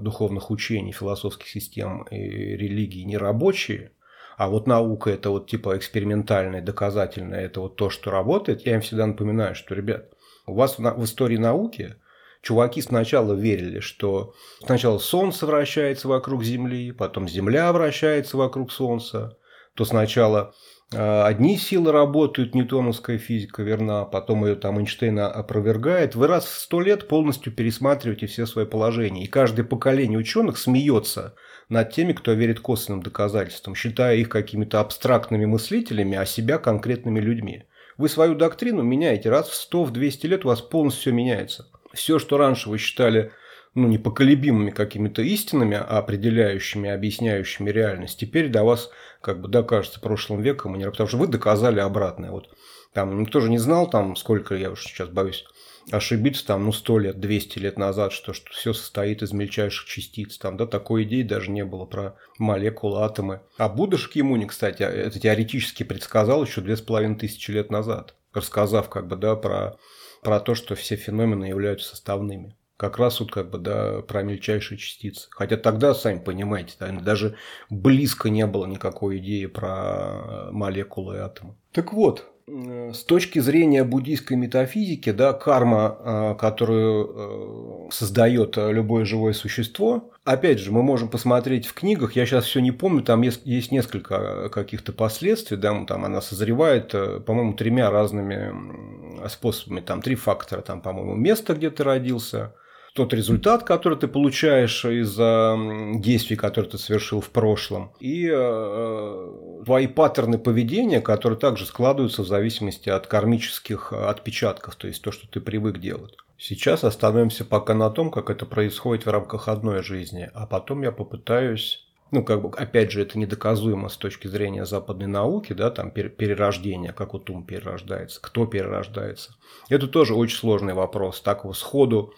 духовных 0.00 0.50
учений, 0.50 0.92
философских 0.92 1.48
систем 1.48 2.02
и 2.04 2.16
религий 2.16 3.04
нерабочие, 3.04 3.92
а 4.36 4.48
вот 4.48 4.66
наука 4.66 5.10
это 5.10 5.30
вот 5.30 5.48
типа 5.48 5.76
экспериментальное, 5.76 6.62
доказательное, 6.62 7.44
это 7.44 7.60
вот 7.60 7.76
то, 7.76 7.90
что 7.90 8.10
работает, 8.10 8.66
я 8.66 8.74
им 8.74 8.80
всегда 8.80 9.06
напоминаю, 9.06 9.54
что, 9.54 9.74
ребят, 9.74 10.10
у 10.46 10.54
вас 10.54 10.78
в 10.78 11.04
истории 11.04 11.36
науки 11.36 11.96
чуваки 12.42 12.82
сначала 12.82 13.32
верили, 13.32 13.80
что 13.80 14.34
сначала 14.64 14.98
Солнце 14.98 15.46
вращается 15.46 16.08
вокруг 16.08 16.44
Земли, 16.44 16.92
потом 16.92 17.28
Земля 17.28 17.72
вращается 17.72 18.36
вокруг 18.36 18.70
Солнца, 18.70 19.38
то 19.74 19.84
сначала 19.84 20.54
одни 20.94 21.56
силы 21.56 21.92
работают, 21.92 22.54
ньютоновская 22.54 23.18
физика 23.18 23.62
верна, 23.62 24.04
потом 24.04 24.44
ее 24.46 24.54
там 24.54 24.78
Эйнштейн 24.78 25.18
опровергает. 25.18 26.14
Вы 26.14 26.26
раз 26.26 26.44
в 26.44 26.58
сто 26.58 26.80
лет 26.80 27.08
полностью 27.08 27.52
пересматриваете 27.52 28.26
все 28.26 28.46
свои 28.46 28.64
положения. 28.64 29.24
И 29.24 29.28
каждое 29.28 29.64
поколение 29.64 30.18
ученых 30.18 30.58
смеется 30.58 31.34
над 31.68 31.92
теми, 31.92 32.12
кто 32.12 32.32
верит 32.32 32.60
косвенным 32.60 33.02
доказательствам, 33.02 33.74
считая 33.74 34.16
их 34.16 34.28
какими-то 34.28 34.80
абстрактными 34.80 35.44
мыслителями, 35.44 36.16
а 36.16 36.26
себя 36.26 36.58
конкретными 36.58 37.20
людьми. 37.20 37.64
Вы 37.96 38.08
свою 38.08 38.34
доктрину 38.34 38.82
меняете 38.82 39.30
раз 39.30 39.48
в 39.48 39.54
100, 39.54 39.84
в 39.84 39.92
200 39.92 40.26
лет 40.26 40.44
у 40.44 40.48
вас 40.48 40.60
полностью 40.60 41.02
все 41.02 41.12
меняется. 41.12 41.66
Все, 41.92 42.18
что 42.18 42.38
раньше 42.38 42.68
вы 42.68 42.78
считали 42.78 43.32
ну, 43.74 43.88
непоколебимыми 43.88 44.70
какими-то 44.70 45.22
истинами, 45.22 45.76
а 45.76 45.98
определяющими, 45.98 46.90
объясняющими 46.90 47.70
реальность, 47.70 48.18
теперь 48.18 48.48
до 48.48 48.64
вас 48.64 48.90
как 49.20 49.40
бы 49.40 49.48
докажется 49.48 50.00
прошлым 50.00 50.42
веком, 50.42 50.80
потому 50.80 51.08
что 51.08 51.18
вы 51.18 51.26
доказали 51.26 51.80
обратное. 51.80 52.30
Вот 52.30 52.48
там 52.92 53.20
никто 53.20 53.40
же 53.40 53.50
не 53.50 53.58
знал, 53.58 53.90
там, 53.90 54.14
сколько, 54.16 54.54
я 54.54 54.70
уже 54.70 54.84
сейчас 54.84 55.08
боюсь 55.08 55.44
ошибиться, 55.90 56.46
там, 56.46 56.64
ну, 56.64 56.72
100 56.72 56.98
лет, 56.98 57.20
200 57.20 57.58
лет 57.58 57.78
назад, 57.78 58.12
что, 58.12 58.32
что 58.32 58.50
все 58.52 58.72
состоит 58.72 59.22
из 59.22 59.32
мельчайших 59.32 59.86
частиц. 59.86 60.38
Там, 60.38 60.56
да, 60.56 60.66
такой 60.66 61.02
идеи 61.04 61.22
даже 61.22 61.50
не 61.50 61.64
было 61.64 61.84
про 61.84 62.16
молекулы, 62.38 63.02
атомы. 63.02 63.40
А 63.58 63.68
Будда 63.68 63.98
Шакьямуни, 63.98 64.46
кстати, 64.46 64.82
это 64.82 65.18
теоретически 65.18 65.82
предсказал 65.82 66.44
еще 66.44 66.60
2500 66.60 67.48
лет 67.48 67.70
назад, 67.70 68.14
рассказав 68.32 68.88
как 68.88 69.08
бы, 69.08 69.16
да, 69.16 69.36
про, 69.36 69.76
про 70.22 70.40
то, 70.40 70.54
что 70.54 70.74
все 70.74 70.96
феномены 70.96 71.46
являются 71.46 71.90
составными. 71.90 72.56
Как 72.76 72.98
раз 72.98 73.20
вот 73.20 73.30
как 73.30 73.50
бы, 73.50 73.58
да, 73.58 74.02
про 74.02 74.22
мельчайшие 74.22 74.78
частицы. 74.78 75.28
Хотя 75.30 75.56
тогда, 75.56 75.94
сами 75.94 76.18
понимаете, 76.18 76.74
да, 76.80 76.90
даже 76.90 77.36
близко 77.70 78.30
не 78.30 78.46
было 78.46 78.66
никакой 78.66 79.18
идеи 79.18 79.46
про 79.46 80.48
молекулы 80.50 81.16
и 81.16 81.18
атомы. 81.18 81.54
Так 81.72 81.92
вот, 81.92 82.34
с 82.46 83.04
точки 83.04 83.38
зрения 83.38 83.84
буддийской 83.84 84.36
метафизики, 84.36 85.12
да, 85.12 85.32
карма, 85.32 85.96
а, 85.98 86.34
которую 86.34 87.88
э, 87.88 87.90
создает 87.90 88.56
любое 88.58 89.06
живое 89.06 89.32
существо, 89.32 90.10
опять 90.24 90.58
же, 90.58 90.70
мы 90.70 90.82
можем 90.82 91.08
посмотреть 91.08 91.66
в 91.66 91.72
книгах, 91.72 92.16
я 92.16 92.26
сейчас 92.26 92.44
все 92.44 92.60
не 92.60 92.70
помню, 92.70 93.02
там 93.02 93.22
есть, 93.22 93.46
есть 93.46 93.72
несколько 93.72 94.50
каких-то 94.50 94.92
последствий, 94.92 95.56
да, 95.56 95.84
там 95.86 96.04
она 96.04 96.20
созревает, 96.20 96.94
э, 96.94 97.20
по-моему, 97.20 97.54
тремя 97.54 97.90
разными 97.90 99.28
способами, 99.28 99.80
там 99.80 100.02
три 100.02 100.14
фактора, 100.14 100.60
там, 100.60 100.82
по-моему, 100.82 101.14
место, 101.14 101.54
где 101.54 101.70
ты 101.70 101.82
родился, 101.82 102.52
тот 102.94 103.12
результат, 103.12 103.64
который 103.64 103.98
ты 103.98 104.06
получаешь 104.06 104.84
из-за 104.84 105.58
действий, 105.96 106.36
которые 106.36 106.70
ты 106.70 106.78
совершил 106.78 107.20
в 107.20 107.28
прошлом, 107.30 107.92
и 107.98 108.30
э, 108.32 109.62
твои 109.64 109.88
паттерны 109.88 110.38
поведения, 110.38 111.00
которые 111.00 111.38
также 111.38 111.66
складываются 111.66 112.22
в 112.22 112.28
зависимости 112.28 112.88
от 112.88 113.08
кармических 113.08 113.92
отпечатков, 113.92 114.76
то 114.76 114.86
есть 114.86 115.02
то, 115.02 115.10
что 115.10 115.28
ты 115.28 115.40
привык 115.40 115.78
делать. 115.78 116.14
Сейчас 116.38 116.84
остановимся 116.84 117.44
пока 117.44 117.74
на 117.74 117.90
том, 117.90 118.12
как 118.12 118.30
это 118.30 118.46
происходит 118.46 119.06
в 119.06 119.10
рамках 119.10 119.48
одной 119.48 119.82
жизни, 119.82 120.30
а 120.32 120.46
потом 120.46 120.82
я 120.82 120.92
попытаюсь 120.92 121.80
ну, 122.10 122.22
как 122.22 122.42
бы, 122.42 122.56
опять 122.56 122.92
же, 122.92 123.02
это 123.02 123.18
недоказуемо 123.18 123.88
с 123.88 123.96
точки 123.96 124.28
зрения 124.28 124.64
западной 124.66 125.08
науки, 125.08 125.52
да, 125.52 125.70
там 125.70 125.90
перерождение, 125.90 126.92
как 126.92 127.12
вот 127.12 127.28
ум 127.28 127.44
перерождается, 127.44 128.20
кто 128.22 128.46
перерождается. 128.46 129.34
Это 129.68 129.88
тоже 129.88 130.14
очень 130.14 130.36
сложный 130.36 130.74
вопрос. 130.74 131.20
Так 131.20 131.44
вот 131.44 131.56
сходу 131.56 132.14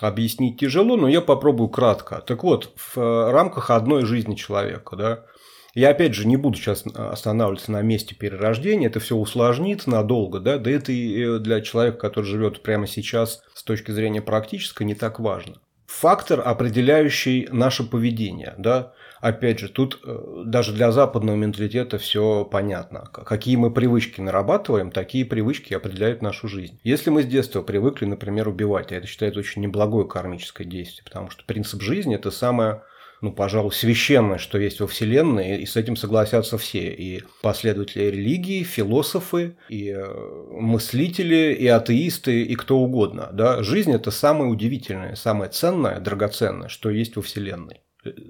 объяснить 0.00 0.58
тяжело, 0.58 0.96
но 0.96 1.08
я 1.08 1.20
попробую 1.20 1.68
кратко. 1.68 2.22
Так 2.26 2.42
вот, 2.44 2.72
в 2.76 2.98
э, 2.98 3.30
рамках 3.30 3.70
одной 3.70 4.04
жизни 4.04 4.34
человека, 4.34 4.96
да, 4.96 5.24
я 5.74 5.90
опять 5.90 6.14
же 6.14 6.26
не 6.26 6.36
буду 6.36 6.56
сейчас 6.56 6.84
останавливаться 6.94 7.70
на 7.70 7.82
месте 7.82 8.14
перерождения, 8.14 8.88
это 8.88 8.98
все 8.98 9.14
усложнит 9.14 9.86
надолго, 9.86 10.40
да, 10.40 10.58
да 10.58 10.70
это 10.70 10.90
и 10.92 11.22
э, 11.22 11.38
для 11.38 11.60
человека, 11.60 11.98
который 11.98 12.24
живет 12.24 12.62
прямо 12.62 12.86
сейчас 12.86 13.42
с 13.54 13.62
точки 13.62 13.90
зрения 13.90 14.22
практической, 14.22 14.84
не 14.84 14.94
так 14.94 15.20
важно. 15.20 15.56
Фактор, 15.86 16.42
определяющий 16.44 17.48
наше 17.52 17.84
поведение, 17.84 18.54
да, 18.58 18.94
опять 19.26 19.58
же, 19.58 19.68
тут 19.68 20.00
э, 20.04 20.42
даже 20.46 20.72
для 20.72 20.92
западного 20.92 21.36
менталитета 21.36 21.98
все 21.98 22.44
понятно. 22.44 23.08
Какие 23.12 23.56
мы 23.56 23.72
привычки 23.72 24.20
нарабатываем, 24.20 24.90
такие 24.90 25.24
привычки 25.24 25.74
определяют 25.74 26.22
нашу 26.22 26.48
жизнь. 26.48 26.78
Если 26.84 27.10
мы 27.10 27.22
с 27.22 27.26
детства 27.26 27.62
привыкли, 27.62 28.04
например, 28.04 28.48
убивать, 28.48 28.92
а 28.92 28.96
это 28.96 29.06
считается 29.06 29.40
очень 29.40 29.62
неблагое 29.62 30.04
кармическое 30.04 30.66
действие, 30.66 31.04
потому 31.04 31.30
что 31.30 31.44
принцип 31.44 31.82
жизни– 31.82 32.14
это 32.16 32.30
самое 32.30 32.82
ну, 33.22 33.32
пожалуй, 33.32 33.72
священное, 33.72 34.36
что 34.36 34.58
есть 34.58 34.78
во 34.80 34.86
Вселенной, 34.86 35.62
и 35.62 35.64
с 35.64 35.74
этим 35.76 35.96
согласятся 35.96 36.58
все. 36.58 36.92
И 36.92 37.22
последователи 37.40 38.04
религии, 38.04 38.62
философы, 38.62 39.56
и 39.70 39.88
э, 39.88 40.04
мыслители, 40.50 41.56
и 41.58 41.66
атеисты, 41.66 42.42
и 42.42 42.54
кто 42.56 42.76
угодно. 42.78 43.30
Да? 43.32 43.62
Жизнь– 43.62 43.92
это 43.94 44.10
самое 44.10 44.50
удивительное, 44.50 45.14
самое 45.14 45.50
ценное, 45.50 45.98
драгоценное, 45.98 46.68
что 46.68 46.90
есть 46.90 47.16
во 47.16 47.22
Вселенной. 47.22 47.80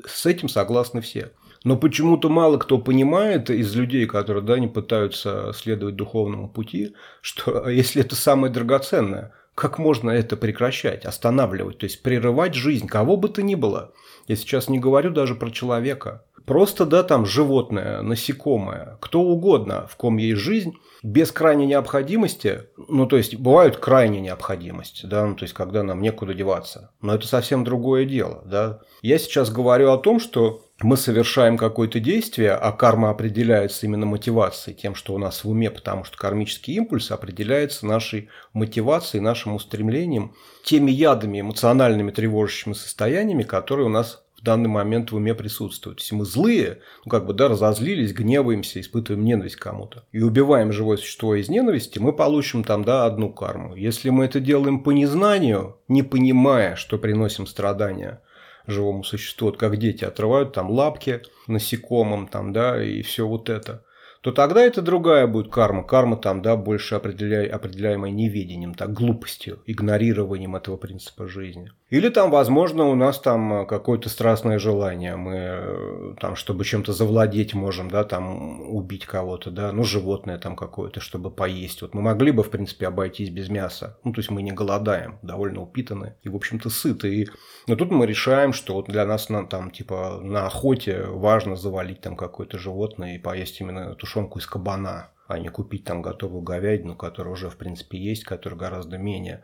С 0.06 0.26
этим 0.26 0.48
согласны 0.48 1.00
все. 1.00 1.32
Но 1.64 1.76
почему-то 1.76 2.28
мало 2.28 2.58
кто 2.58 2.78
понимает 2.78 3.50
из 3.50 3.74
людей, 3.74 4.06
которые 4.06 4.44
да, 4.44 4.58
не 4.58 4.68
пытаются 4.68 5.52
следовать 5.54 5.96
духовному 5.96 6.48
пути, 6.48 6.94
что 7.20 7.68
если 7.68 8.02
это 8.02 8.14
самое 8.14 8.52
драгоценное, 8.52 9.32
как 9.56 9.78
можно 9.78 10.10
это 10.10 10.36
прекращать, 10.36 11.06
останавливать, 11.06 11.78
то 11.78 11.84
есть 11.84 12.02
прерывать 12.02 12.54
жизнь 12.54 12.86
кого 12.86 13.16
бы 13.16 13.28
то 13.28 13.42
ни 13.42 13.54
было. 13.54 13.92
Я 14.28 14.36
сейчас 14.36 14.68
не 14.68 14.78
говорю 14.78 15.10
даже 15.10 15.34
про 15.34 15.50
человека. 15.50 16.22
Просто, 16.46 16.86
да, 16.86 17.02
там 17.02 17.26
животное, 17.26 18.02
насекомое, 18.02 18.98
кто 19.00 19.20
угодно, 19.20 19.86
в 19.90 19.96
ком 19.96 20.16
есть 20.16 20.40
жизнь, 20.40 20.74
без 21.02 21.32
крайней 21.32 21.66
необходимости, 21.66 22.62
ну, 22.88 23.06
то 23.06 23.16
есть, 23.16 23.36
бывают 23.36 23.76
крайние 23.76 24.20
необходимости, 24.20 25.06
да, 25.06 25.26
ну, 25.26 25.34
то 25.34 25.42
есть, 25.42 25.54
когда 25.54 25.82
нам 25.82 26.00
некуда 26.00 26.34
деваться. 26.34 26.92
Но 27.02 27.14
это 27.14 27.26
совсем 27.26 27.64
другое 27.64 28.04
дело, 28.04 28.42
да. 28.46 28.80
Я 29.02 29.18
сейчас 29.18 29.50
говорю 29.50 29.90
о 29.90 29.98
том, 29.98 30.20
что 30.20 30.62
мы 30.82 30.96
совершаем 30.96 31.56
какое-то 31.56 32.00
действие, 32.00 32.52
а 32.52 32.70
карма 32.72 33.10
определяется 33.10 33.86
именно 33.86 34.06
мотивацией, 34.06 34.76
тем, 34.76 34.94
что 34.94 35.14
у 35.14 35.18
нас 35.18 35.42
в 35.42 35.50
уме, 35.50 35.70
потому 35.70 36.04
что 36.04 36.16
кармический 36.16 36.74
импульс 36.74 37.10
определяется 37.10 37.86
нашей 37.86 38.28
мотивацией, 38.52 39.22
нашим 39.22 39.54
устремлением, 39.54 40.34
теми 40.64 40.90
ядами, 40.90 41.40
эмоциональными 41.40 42.10
тревожащими 42.10 42.74
состояниями, 42.74 43.42
которые 43.42 43.86
у 43.86 43.90
нас 43.90 44.25
данный 44.46 44.68
момент 44.68 45.12
в 45.12 45.16
уме 45.16 45.34
присутствуют. 45.34 46.00
Если 46.00 46.14
мы 46.14 46.24
злые, 46.24 46.78
ну 47.04 47.10
как 47.10 47.26
бы 47.26 47.34
да, 47.34 47.48
разозлились, 47.48 48.14
гневаемся, 48.14 48.80
испытываем 48.80 49.24
ненависть 49.24 49.56
к 49.56 49.62
кому-то 49.62 50.04
и 50.12 50.22
убиваем 50.22 50.72
живое 50.72 50.96
существо 50.96 51.34
из 51.34 51.48
ненависти, 51.48 51.98
мы 51.98 52.12
получим 52.12 52.64
там 52.64 52.84
да 52.84 53.04
одну 53.04 53.30
карму. 53.30 53.74
Если 53.74 54.10
мы 54.10 54.24
это 54.24 54.40
делаем 54.40 54.80
по 54.80 54.90
незнанию, 54.90 55.76
не 55.88 56.02
понимая, 56.02 56.76
что 56.76 56.96
приносим 56.98 57.46
страдания, 57.46 58.22
живому 58.66 59.04
существу, 59.04 59.48
вот 59.48 59.58
как 59.58 59.76
дети 59.76 60.04
отрывают 60.04 60.52
там 60.52 60.70
лапки 60.70 61.22
насекомым, 61.46 62.28
там, 62.28 62.52
да, 62.52 62.82
и 62.82 63.02
все 63.02 63.26
вот 63.26 63.48
это 63.48 63.84
то 64.26 64.32
тогда 64.32 64.60
это 64.60 64.82
другая 64.82 65.28
будет 65.28 65.52
карма. 65.52 65.84
Карма 65.84 66.16
там, 66.16 66.42
да, 66.42 66.56
больше 66.56 66.96
определяй, 66.96 67.46
определяемая 67.46 68.10
неведением, 68.10 68.74
так, 68.74 68.92
глупостью, 68.92 69.62
игнорированием 69.66 70.56
этого 70.56 70.76
принципа 70.76 71.28
жизни. 71.28 71.70
Или 71.90 72.08
там, 72.08 72.32
возможно, 72.32 72.86
у 72.86 72.96
нас 72.96 73.20
там 73.20 73.64
какое-то 73.68 74.08
страстное 74.08 74.58
желание, 74.58 75.14
мы 75.14 75.34
э, 75.36 76.14
там, 76.20 76.34
чтобы 76.34 76.64
чем-то 76.64 76.92
завладеть 76.92 77.54
можем, 77.54 77.88
да, 77.88 78.02
там 78.02 78.62
убить 78.74 79.06
кого-то, 79.06 79.52
да, 79.52 79.70
ну, 79.70 79.84
животное 79.84 80.38
там 80.38 80.56
какое-то, 80.56 80.98
чтобы 80.98 81.30
поесть. 81.30 81.82
Вот 81.82 81.94
мы 81.94 82.02
могли 82.02 82.32
бы, 82.32 82.42
в 82.42 82.50
принципе, 82.50 82.88
обойтись 82.88 83.30
без 83.30 83.48
мяса. 83.48 83.96
Ну, 84.02 84.12
то 84.12 84.18
есть 84.18 84.32
мы 84.32 84.42
не 84.42 84.50
голодаем, 84.50 85.20
довольно 85.22 85.62
упитаны 85.62 86.16
и, 86.24 86.28
в 86.28 86.34
общем-то, 86.34 86.70
сыты. 86.70 87.14
И... 87.14 87.28
Но 87.68 87.76
тут 87.76 87.92
мы 87.92 88.04
решаем, 88.06 88.52
что 88.52 88.74
вот 88.74 88.88
для 88.88 89.06
нас 89.06 89.28
на, 89.28 89.46
там, 89.46 89.70
типа, 89.70 90.18
на 90.20 90.46
охоте 90.46 91.04
важно 91.06 91.54
завалить 91.54 92.00
там 92.00 92.16
какое-то 92.16 92.58
животное 92.58 93.14
и 93.14 93.20
поесть 93.20 93.60
именно 93.60 93.94
тушенку 94.16 94.38
из 94.38 94.46
кабана 94.46 95.10
а 95.28 95.40
не 95.40 95.48
купить 95.48 95.82
там 95.82 96.02
готовую 96.02 96.42
говядину, 96.42 96.94
которая 96.94 97.32
уже, 97.32 97.50
в 97.50 97.56
принципе, 97.56 97.98
есть, 97.98 98.22
которая 98.22 98.56
гораздо 98.56 98.96
менее 98.96 99.42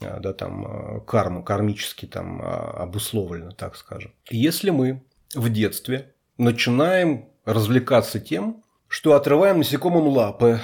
Э, 0.00 0.20
да, 0.20 0.32
там, 0.32 0.66
э, 0.66 1.00
карму, 1.00 1.42
кармически 1.42 2.06
там 2.06 2.40
а, 2.42 2.82
обусловлено, 2.82 3.52
так 3.52 3.76
скажем. 3.76 4.12
Если 4.30 4.70
мы 4.70 5.04
в 5.34 5.48
детстве 5.50 6.14
начинаем 6.38 7.28
развлекаться 7.44 8.20
тем, 8.20 8.62
что 8.88 9.14
отрываем 9.14 9.58
насекомым 9.58 10.08
лапы, 10.08 10.60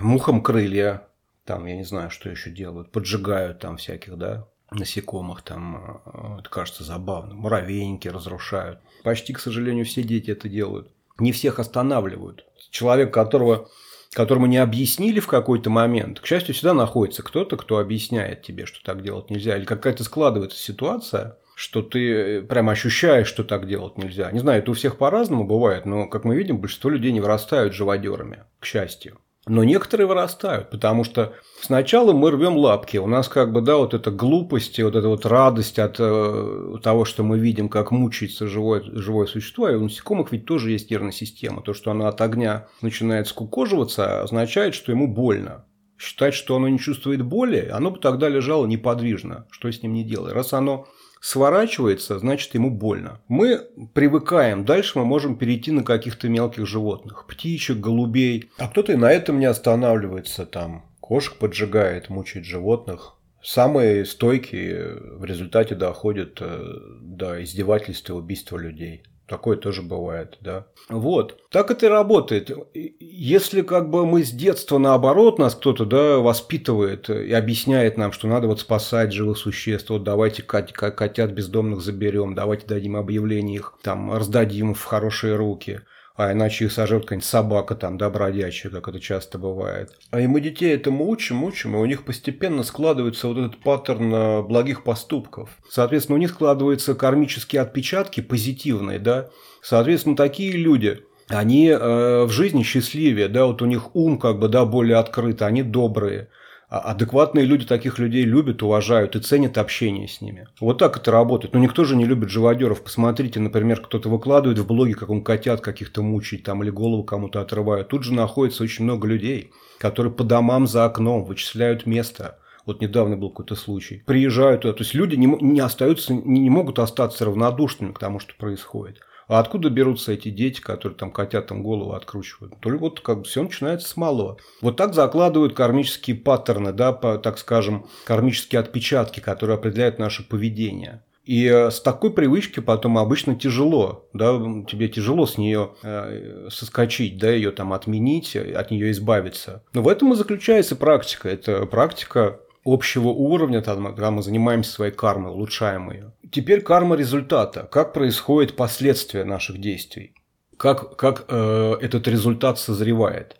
мухам 0.00 0.42
крылья, 0.42 1.08
там, 1.44 1.66
я 1.66 1.76
не 1.76 1.84
знаю, 1.84 2.10
что 2.10 2.28
еще 2.28 2.50
делают, 2.50 2.90
поджигают 2.90 3.60
там 3.60 3.76
всяких, 3.76 4.16
да, 4.16 4.48
насекомых, 4.70 5.42
там, 5.42 6.00
э, 6.04 6.40
это 6.40 6.50
кажется 6.50 6.84
забавно, 6.84 7.34
муравейники 7.34 8.08
разрушают. 8.08 8.80
Почти, 9.02 9.32
к 9.32 9.40
сожалению, 9.40 9.84
все 9.84 10.02
дети 10.02 10.30
это 10.30 10.48
делают. 10.48 10.90
Не 11.18 11.32
всех 11.32 11.60
останавливают. 11.60 12.44
Человек, 12.74 13.14
которого 13.14 13.68
которому 14.12 14.46
не 14.46 14.58
объяснили 14.58 15.18
в 15.20 15.26
какой-то 15.26 15.70
момент, 15.70 16.20
к 16.20 16.26
счастью, 16.26 16.54
всегда 16.54 16.72
находится 16.72 17.22
кто-то, 17.22 17.56
кто 17.56 17.78
объясняет 17.78 18.42
тебе, 18.42 18.64
что 18.64 18.82
так 18.84 19.02
делать 19.02 19.28
нельзя. 19.28 19.56
Или 19.56 19.64
какая-то 19.64 20.04
складывается 20.04 20.58
ситуация, 20.58 21.38
что 21.56 21.82
ты 21.82 22.42
прям 22.42 22.68
ощущаешь, 22.68 23.26
что 23.26 23.42
так 23.42 23.66
делать 23.66 23.96
нельзя. 23.96 24.30
Не 24.30 24.38
знаю, 24.38 24.60
это 24.60 24.70
у 24.70 24.74
всех 24.74 24.98
по-разному 24.98 25.44
бывает, 25.44 25.84
но, 25.84 26.06
как 26.06 26.24
мы 26.24 26.36
видим, 26.36 26.58
большинство 26.58 26.90
людей 26.90 27.10
не 27.10 27.20
вырастают 27.20 27.74
живодерами, 27.74 28.44
к 28.60 28.66
счастью. 28.66 29.18
Но 29.46 29.62
некоторые 29.62 30.06
вырастают, 30.06 30.70
потому 30.70 31.04
что 31.04 31.34
сначала 31.60 32.14
мы 32.14 32.30
рвем 32.30 32.56
лапки. 32.56 32.96
У 32.96 33.06
нас 33.06 33.28
как 33.28 33.52
бы, 33.52 33.60
да, 33.60 33.76
вот 33.76 33.92
эта 33.92 34.10
глупость, 34.10 34.80
вот 34.80 34.96
эта 34.96 35.06
вот 35.08 35.26
радость 35.26 35.78
от 35.78 35.96
э, 35.98 36.78
того, 36.82 37.04
что 37.04 37.24
мы 37.24 37.38
видим, 37.38 37.68
как 37.68 37.90
мучается 37.90 38.46
живое, 38.46 38.82
живое 38.82 39.26
существо. 39.26 39.68
И 39.68 39.74
у 39.74 39.82
насекомых 39.82 40.32
ведь 40.32 40.46
тоже 40.46 40.70
есть 40.70 40.90
нервная 40.90 41.12
система. 41.12 41.60
То, 41.60 41.74
что 41.74 41.90
оно 41.90 42.06
от 42.06 42.22
огня 42.22 42.68
начинает 42.80 43.28
скукоживаться, 43.28 44.22
означает, 44.22 44.74
что 44.74 44.92
ему 44.92 45.08
больно. 45.08 45.66
Считать, 45.98 46.34
что 46.34 46.56
оно 46.56 46.68
не 46.68 46.78
чувствует 46.78 47.22
боли, 47.22 47.70
оно 47.70 47.90
бы 47.90 47.98
тогда 47.98 48.30
лежало 48.30 48.66
неподвижно. 48.66 49.46
Что 49.50 49.70
с 49.70 49.82
ним 49.82 49.92
не 49.92 50.04
делай. 50.04 50.32
Раз 50.32 50.54
оно 50.54 50.88
сворачивается, 51.24 52.18
значит 52.18 52.52
ему 52.54 52.70
больно. 52.70 53.18
Мы 53.28 53.66
привыкаем, 53.94 54.66
дальше 54.66 54.98
мы 54.98 55.06
можем 55.06 55.38
перейти 55.38 55.70
на 55.70 55.82
каких-то 55.82 56.28
мелких 56.28 56.66
животных, 56.66 57.26
птичек, 57.26 57.78
голубей. 57.78 58.50
А 58.58 58.68
кто-то 58.68 58.92
и 58.92 58.96
на 58.96 59.10
этом 59.10 59.40
не 59.40 59.46
останавливается, 59.46 60.44
там 60.44 60.84
кошек 61.00 61.36
поджигает, 61.36 62.10
мучает 62.10 62.44
животных. 62.44 63.16
Самые 63.42 64.04
стойкие 64.04 64.96
в 65.18 65.24
результате 65.24 65.74
доходят 65.74 66.38
э, 66.40 66.62
до 67.00 67.42
издевательства 67.42 68.12
и 68.12 68.16
убийства 68.16 68.58
людей. 68.58 69.02
Такое 69.26 69.56
тоже 69.56 69.80
бывает, 69.80 70.36
да. 70.42 70.66
Вот. 70.90 71.40
Так 71.50 71.70
это 71.70 71.86
и 71.86 71.88
работает. 71.88 72.50
Если 72.74 73.62
как 73.62 73.88
бы 73.88 74.04
мы 74.04 74.22
с 74.22 74.30
детства 74.30 74.76
наоборот 74.76 75.38
нас 75.38 75.54
кто-то 75.54 75.86
да, 75.86 76.18
воспитывает 76.18 77.08
и 77.08 77.32
объясняет 77.32 77.96
нам, 77.96 78.12
что 78.12 78.28
надо 78.28 78.48
вот 78.48 78.60
спасать 78.60 79.12
живых 79.12 79.38
существ, 79.38 79.88
вот 79.88 80.04
давайте 80.04 80.42
котят 80.42 81.30
бездомных 81.30 81.80
заберем, 81.80 82.34
давайте 82.34 82.66
дадим 82.66 82.96
объявление 82.96 83.56
их, 83.56 83.78
там 83.82 84.12
раздадим 84.12 84.74
в 84.74 84.84
хорошие 84.84 85.36
руки– 85.36 85.80
а 86.16 86.32
иначе 86.32 86.66
их 86.66 86.72
сожрет 86.72 87.02
какая-нибудь 87.02 87.26
собака 87.26 87.74
там, 87.74 87.98
да, 87.98 88.08
бродячая, 88.08 88.70
как 88.70 88.88
это 88.88 89.00
часто 89.00 89.38
бывает. 89.38 89.90
А 90.10 90.20
и 90.20 90.26
мы 90.26 90.40
детей 90.40 90.72
этому 90.74 91.08
учим, 91.08 91.42
учим, 91.42 91.74
и 91.74 91.78
у 91.78 91.84
них 91.84 92.04
постепенно 92.04 92.62
складывается 92.62 93.26
вот 93.26 93.38
этот 93.38 93.60
паттерн 93.60 94.14
э, 94.14 94.42
благих 94.42 94.84
поступков. 94.84 95.50
Соответственно, 95.68 96.16
у 96.16 96.20
них 96.20 96.30
складываются 96.30 96.94
кармические 96.94 97.62
отпечатки 97.62 98.20
позитивные, 98.20 98.98
да. 98.98 99.30
Соответственно, 99.60 100.14
такие 100.14 100.52
люди, 100.52 101.00
они 101.28 101.68
э, 101.68 102.24
в 102.24 102.30
жизни 102.30 102.62
счастливее, 102.62 103.28
да, 103.28 103.46
вот 103.46 103.60
у 103.62 103.66
них 103.66 103.96
ум 103.96 104.18
как 104.18 104.38
бы, 104.38 104.48
да, 104.48 104.64
более 104.64 104.98
открытый, 104.98 105.48
они 105.48 105.62
добрые– 105.62 106.28
адекватные 106.80 107.44
люди 107.44 107.66
таких 107.66 107.98
людей 107.98 108.24
любят, 108.24 108.62
уважают 108.62 109.16
и 109.16 109.20
ценят 109.20 109.58
общение 109.58 110.08
с 110.08 110.20
ними. 110.20 110.48
Вот 110.60 110.78
так 110.78 110.96
это 110.96 111.10
работает. 111.10 111.54
Но 111.54 111.60
никто 111.60 111.84
же 111.84 111.96
не 111.96 112.04
любит 112.04 112.30
живодеров. 112.30 112.82
Посмотрите, 112.82 113.40
например, 113.40 113.80
кто-то 113.80 114.08
выкладывает 114.08 114.58
в 114.58 114.66
блоге, 114.66 114.94
как 114.94 115.10
он 115.10 115.22
котят 115.22 115.60
каких-то 115.60 116.02
мучает 116.02 116.44
там 116.44 116.62
или 116.62 116.70
голову 116.70 117.04
кому-то 117.04 117.40
отрывают. 117.40 117.88
Тут 117.88 118.04
же 118.04 118.14
находится 118.14 118.62
очень 118.62 118.84
много 118.84 119.06
людей, 119.06 119.52
которые 119.78 120.12
по 120.12 120.24
домам 120.24 120.66
за 120.66 120.84
окном 120.84 121.24
вычисляют 121.24 121.86
место. 121.86 122.38
Вот 122.66 122.80
недавно 122.80 123.16
был 123.16 123.30
какой-то 123.30 123.56
случай. 123.56 124.02
Приезжают 124.06 124.62
туда. 124.62 124.74
То 124.74 124.82
есть 124.82 124.94
люди 124.94 125.16
не, 125.16 125.26
не 125.26 125.60
остаются, 125.60 126.14
не, 126.14 126.40
не 126.40 126.50
могут 126.50 126.78
остаться 126.78 127.24
равнодушными 127.26 127.92
к 127.92 127.98
тому, 127.98 128.20
что 128.20 128.34
происходит. 128.36 129.00
А 129.28 129.38
откуда 129.38 129.70
берутся 129.70 130.12
эти 130.12 130.28
дети, 130.28 130.60
которые 130.60 130.96
там 130.96 131.10
котят 131.10 131.46
там 131.46 131.62
голову 131.62 131.92
откручивают? 131.92 132.58
Только 132.60 132.80
вот 132.80 133.00
как 133.00 133.18
бы 133.18 133.24
все 133.24 133.42
начинается 133.42 133.88
с 133.88 133.96
малого. 133.96 134.38
Вот 134.60 134.76
так 134.76 134.94
закладывают 134.94 135.54
кармические 135.54 136.16
паттерны, 136.16 136.72
да, 136.72 136.92
по, 136.92 137.18
так 137.18 137.38
скажем, 137.38 137.86
кармические 138.04 138.60
отпечатки, 138.60 139.20
которые 139.20 139.56
определяют 139.56 139.98
наше 139.98 140.26
поведение. 140.28 141.02
И 141.24 141.46
э, 141.46 141.70
с 141.70 141.80
такой 141.80 142.12
привычки 142.12 142.60
потом 142.60 142.98
обычно 142.98 143.34
тяжело, 143.34 144.06
да, 144.12 144.34
тебе 144.68 144.88
тяжело 144.88 145.24
с 145.24 145.38
нее 145.38 145.70
э, 145.82 146.48
соскочить, 146.50 147.18
да, 147.18 147.30
ее 147.30 147.50
там 147.50 147.72
отменить, 147.72 148.36
от 148.36 148.70
нее 148.70 148.90
избавиться. 148.90 149.62
Но 149.72 149.82
в 149.82 149.88
этом 149.88 150.12
и 150.12 150.16
заключается 150.16 150.76
практика. 150.76 151.30
Это 151.30 151.64
практика 151.64 152.40
общего 152.64 153.08
уровня, 153.08 153.62
когда 153.62 154.10
мы 154.10 154.22
занимаемся 154.22 154.72
своей 154.72 154.92
кармой, 154.92 155.32
улучшаем 155.32 155.90
ее. 155.90 156.12
Теперь 156.34 156.62
карма 156.62 156.96
результата. 156.96 157.68
Как 157.70 157.92
происходит 157.92 158.56
последствия 158.56 159.22
наших 159.22 159.58
действий? 159.58 160.16
Как, 160.56 160.96
как 160.96 161.26
э, 161.28 161.76
этот 161.80 162.08
результат 162.08 162.58
созревает? 162.58 163.36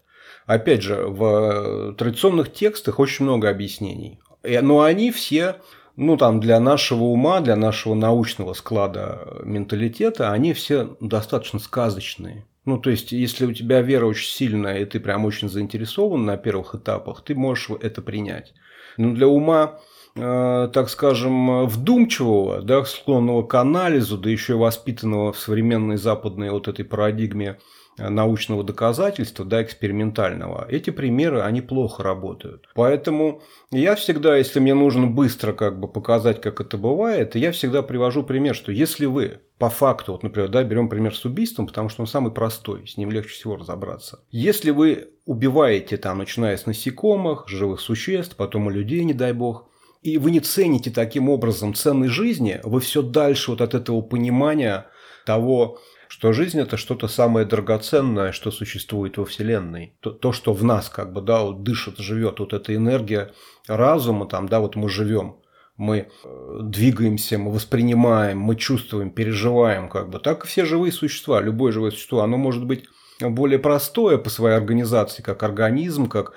Опять 0.46 0.82
же, 0.82 1.04
в 1.08 1.96
традиционных 1.98 2.52
текстах 2.52 3.00
очень 3.00 3.24
много 3.24 3.50
объяснений. 3.50 4.20
Но 4.44 4.82
они 4.82 5.10
все 5.10 5.56
ну, 5.96 6.16
там, 6.16 6.38
для 6.38 6.60
нашего 6.60 7.02
ума, 7.02 7.40
для 7.40 7.56
нашего 7.56 7.94
научного 7.94 8.52
склада 8.52 9.40
менталитета, 9.42 10.30
они 10.30 10.52
все 10.52 10.96
достаточно 11.00 11.58
сказочные. 11.58 12.46
Ну, 12.64 12.78
то 12.78 12.90
есть, 12.90 13.10
если 13.10 13.44
у 13.44 13.52
тебя 13.52 13.80
вера 13.80 14.06
очень 14.06 14.30
сильная, 14.30 14.78
и 14.78 14.84
ты 14.84 15.00
прям 15.00 15.24
очень 15.24 15.48
заинтересован 15.48 16.24
на 16.24 16.36
первых 16.36 16.76
этапах, 16.76 17.24
ты 17.24 17.34
можешь 17.34 17.70
это 17.70 18.02
принять. 18.02 18.54
Но 18.96 19.12
для 19.14 19.26
ума, 19.26 19.80
э, 20.16 20.68
так 20.72 20.88
скажем, 20.88 21.66
вдумчивого, 21.66 22.62
да, 22.62 22.84
склонного 22.84 23.42
к 23.42 23.54
анализу, 23.54 24.18
да 24.18 24.30
еще 24.30 24.54
и 24.54 24.56
воспитанного 24.56 25.32
в 25.32 25.38
современной 25.38 25.96
западной 25.96 26.50
вот 26.50 26.68
этой 26.68 26.84
парадигме 26.84 27.58
э, 27.98 28.08
научного 28.08 28.64
доказательства, 28.64 29.44
да, 29.44 29.62
экспериментального, 29.62 30.66
эти 30.68 30.90
примеры, 30.90 31.40
они 31.40 31.60
плохо 31.60 32.02
работают. 32.02 32.68
Поэтому 32.74 33.42
я 33.70 33.94
всегда, 33.94 34.36
если 34.36 34.60
мне 34.60 34.74
нужно 34.74 35.06
быстро 35.06 35.52
как 35.52 35.80
бы 35.80 35.88
показать, 35.88 36.40
как 36.40 36.60
это 36.60 36.78
бывает, 36.78 37.34
я 37.34 37.52
всегда 37.52 37.82
привожу 37.82 38.22
пример, 38.22 38.54
что 38.54 38.72
если 38.72 39.06
вы 39.06 39.40
по 39.58 39.70
факту, 39.70 40.12
вот, 40.12 40.22
например, 40.22 40.48
да, 40.48 40.64
берем 40.64 40.88
пример 40.88 41.14
с 41.14 41.24
убийством, 41.24 41.66
потому 41.66 41.88
что 41.88 42.02
он 42.02 42.06
самый 42.06 42.32
простой, 42.32 42.86
с 42.86 42.96
ним 42.96 43.10
легче 43.10 43.30
всего 43.30 43.56
разобраться. 43.56 44.20
Если 44.30 44.70
вы 44.70 45.10
убиваете 45.26 45.96
там, 45.96 46.18
начиная 46.18 46.56
с 46.56 46.66
насекомых, 46.66 47.48
живых 47.48 47.80
существ, 47.80 48.36
потом 48.36 48.68
и 48.68 48.72
людей, 48.74 49.04
не 49.04 49.14
дай 49.14 49.32
бог, 49.32 49.68
и 50.04 50.18
вы 50.18 50.30
не 50.30 50.40
цените 50.40 50.90
таким 50.90 51.30
образом 51.30 51.74
ценной 51.74 52.08
жизни, 52.08 52.60
вы 52.62 52.80
все 52.80 53.00
дальше 53.00 53.50
вот 53.50 53.62
от 53.62 53.74
этого 53.74 54.02
понимания 54.02 54.86
того, 55.24 55.80
что 56.08 56.32
жизнь 56.32 56.60
это 56.60 56.76
что-то 56.76 57.08
самое 57.08 57.46
драгоценное, 57.46 58.32
что 58.32 58.50
существует 58.50 59.16
во 59.16 59.24
Вселенной. 59.24 59.96
То, 60.00 60.10
то 60.10 60.32
что 60.32 60.52
в 60.52 60.62
нас 60.62 60.90
как 60.90 61.12
бы, 61.12 61.22
да, 61.22 61.42
вот 61.42 61.62
дышит, 61.62 61.98
живет, 61.98 62.38
вот 62.38 62.52
эта 62.52 62.74
энергия 62.74 63.32
разума, 63.66 64.26
там, 64.26 64.46
да, 64.46 64.60
вот 64.60 64.76
мы 64.76 64.88
живем 64.88 65.36
мы 65.76 66.06
э, 66.22 66.58
двигаемся, 66.62 67.36
мы 67.36 67.50
воспринимаем, 67.50 68.38
мы 68.38 68.54
чувствуем, 68.54 69.10
переживаем, 69.10 69.88
как 69.88 70.08
бы. 70.08 70.20
Так 70.20 70.44
и 70.44 70.46
все 70.46 70.64
живые 70.64 70.92
существа, 70.92 71.40
любое 71.40 71.72
живое 71.72 71.90
существо, 71.90 72.20
оно 72.20 72.36
может 72.36 72.64
быть 72.64 72.84
более 73.20 73.58
простое 73.58 74.18
по 74.18 74.30
своей 74.30 74.56
организации, 74.56 75.22
как 75.22 75.42
организм, 75.42 76.08
как 76.08 76.32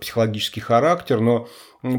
психологический 0.00 0.60
характер, 0.60 1.20
но 1.20 1.48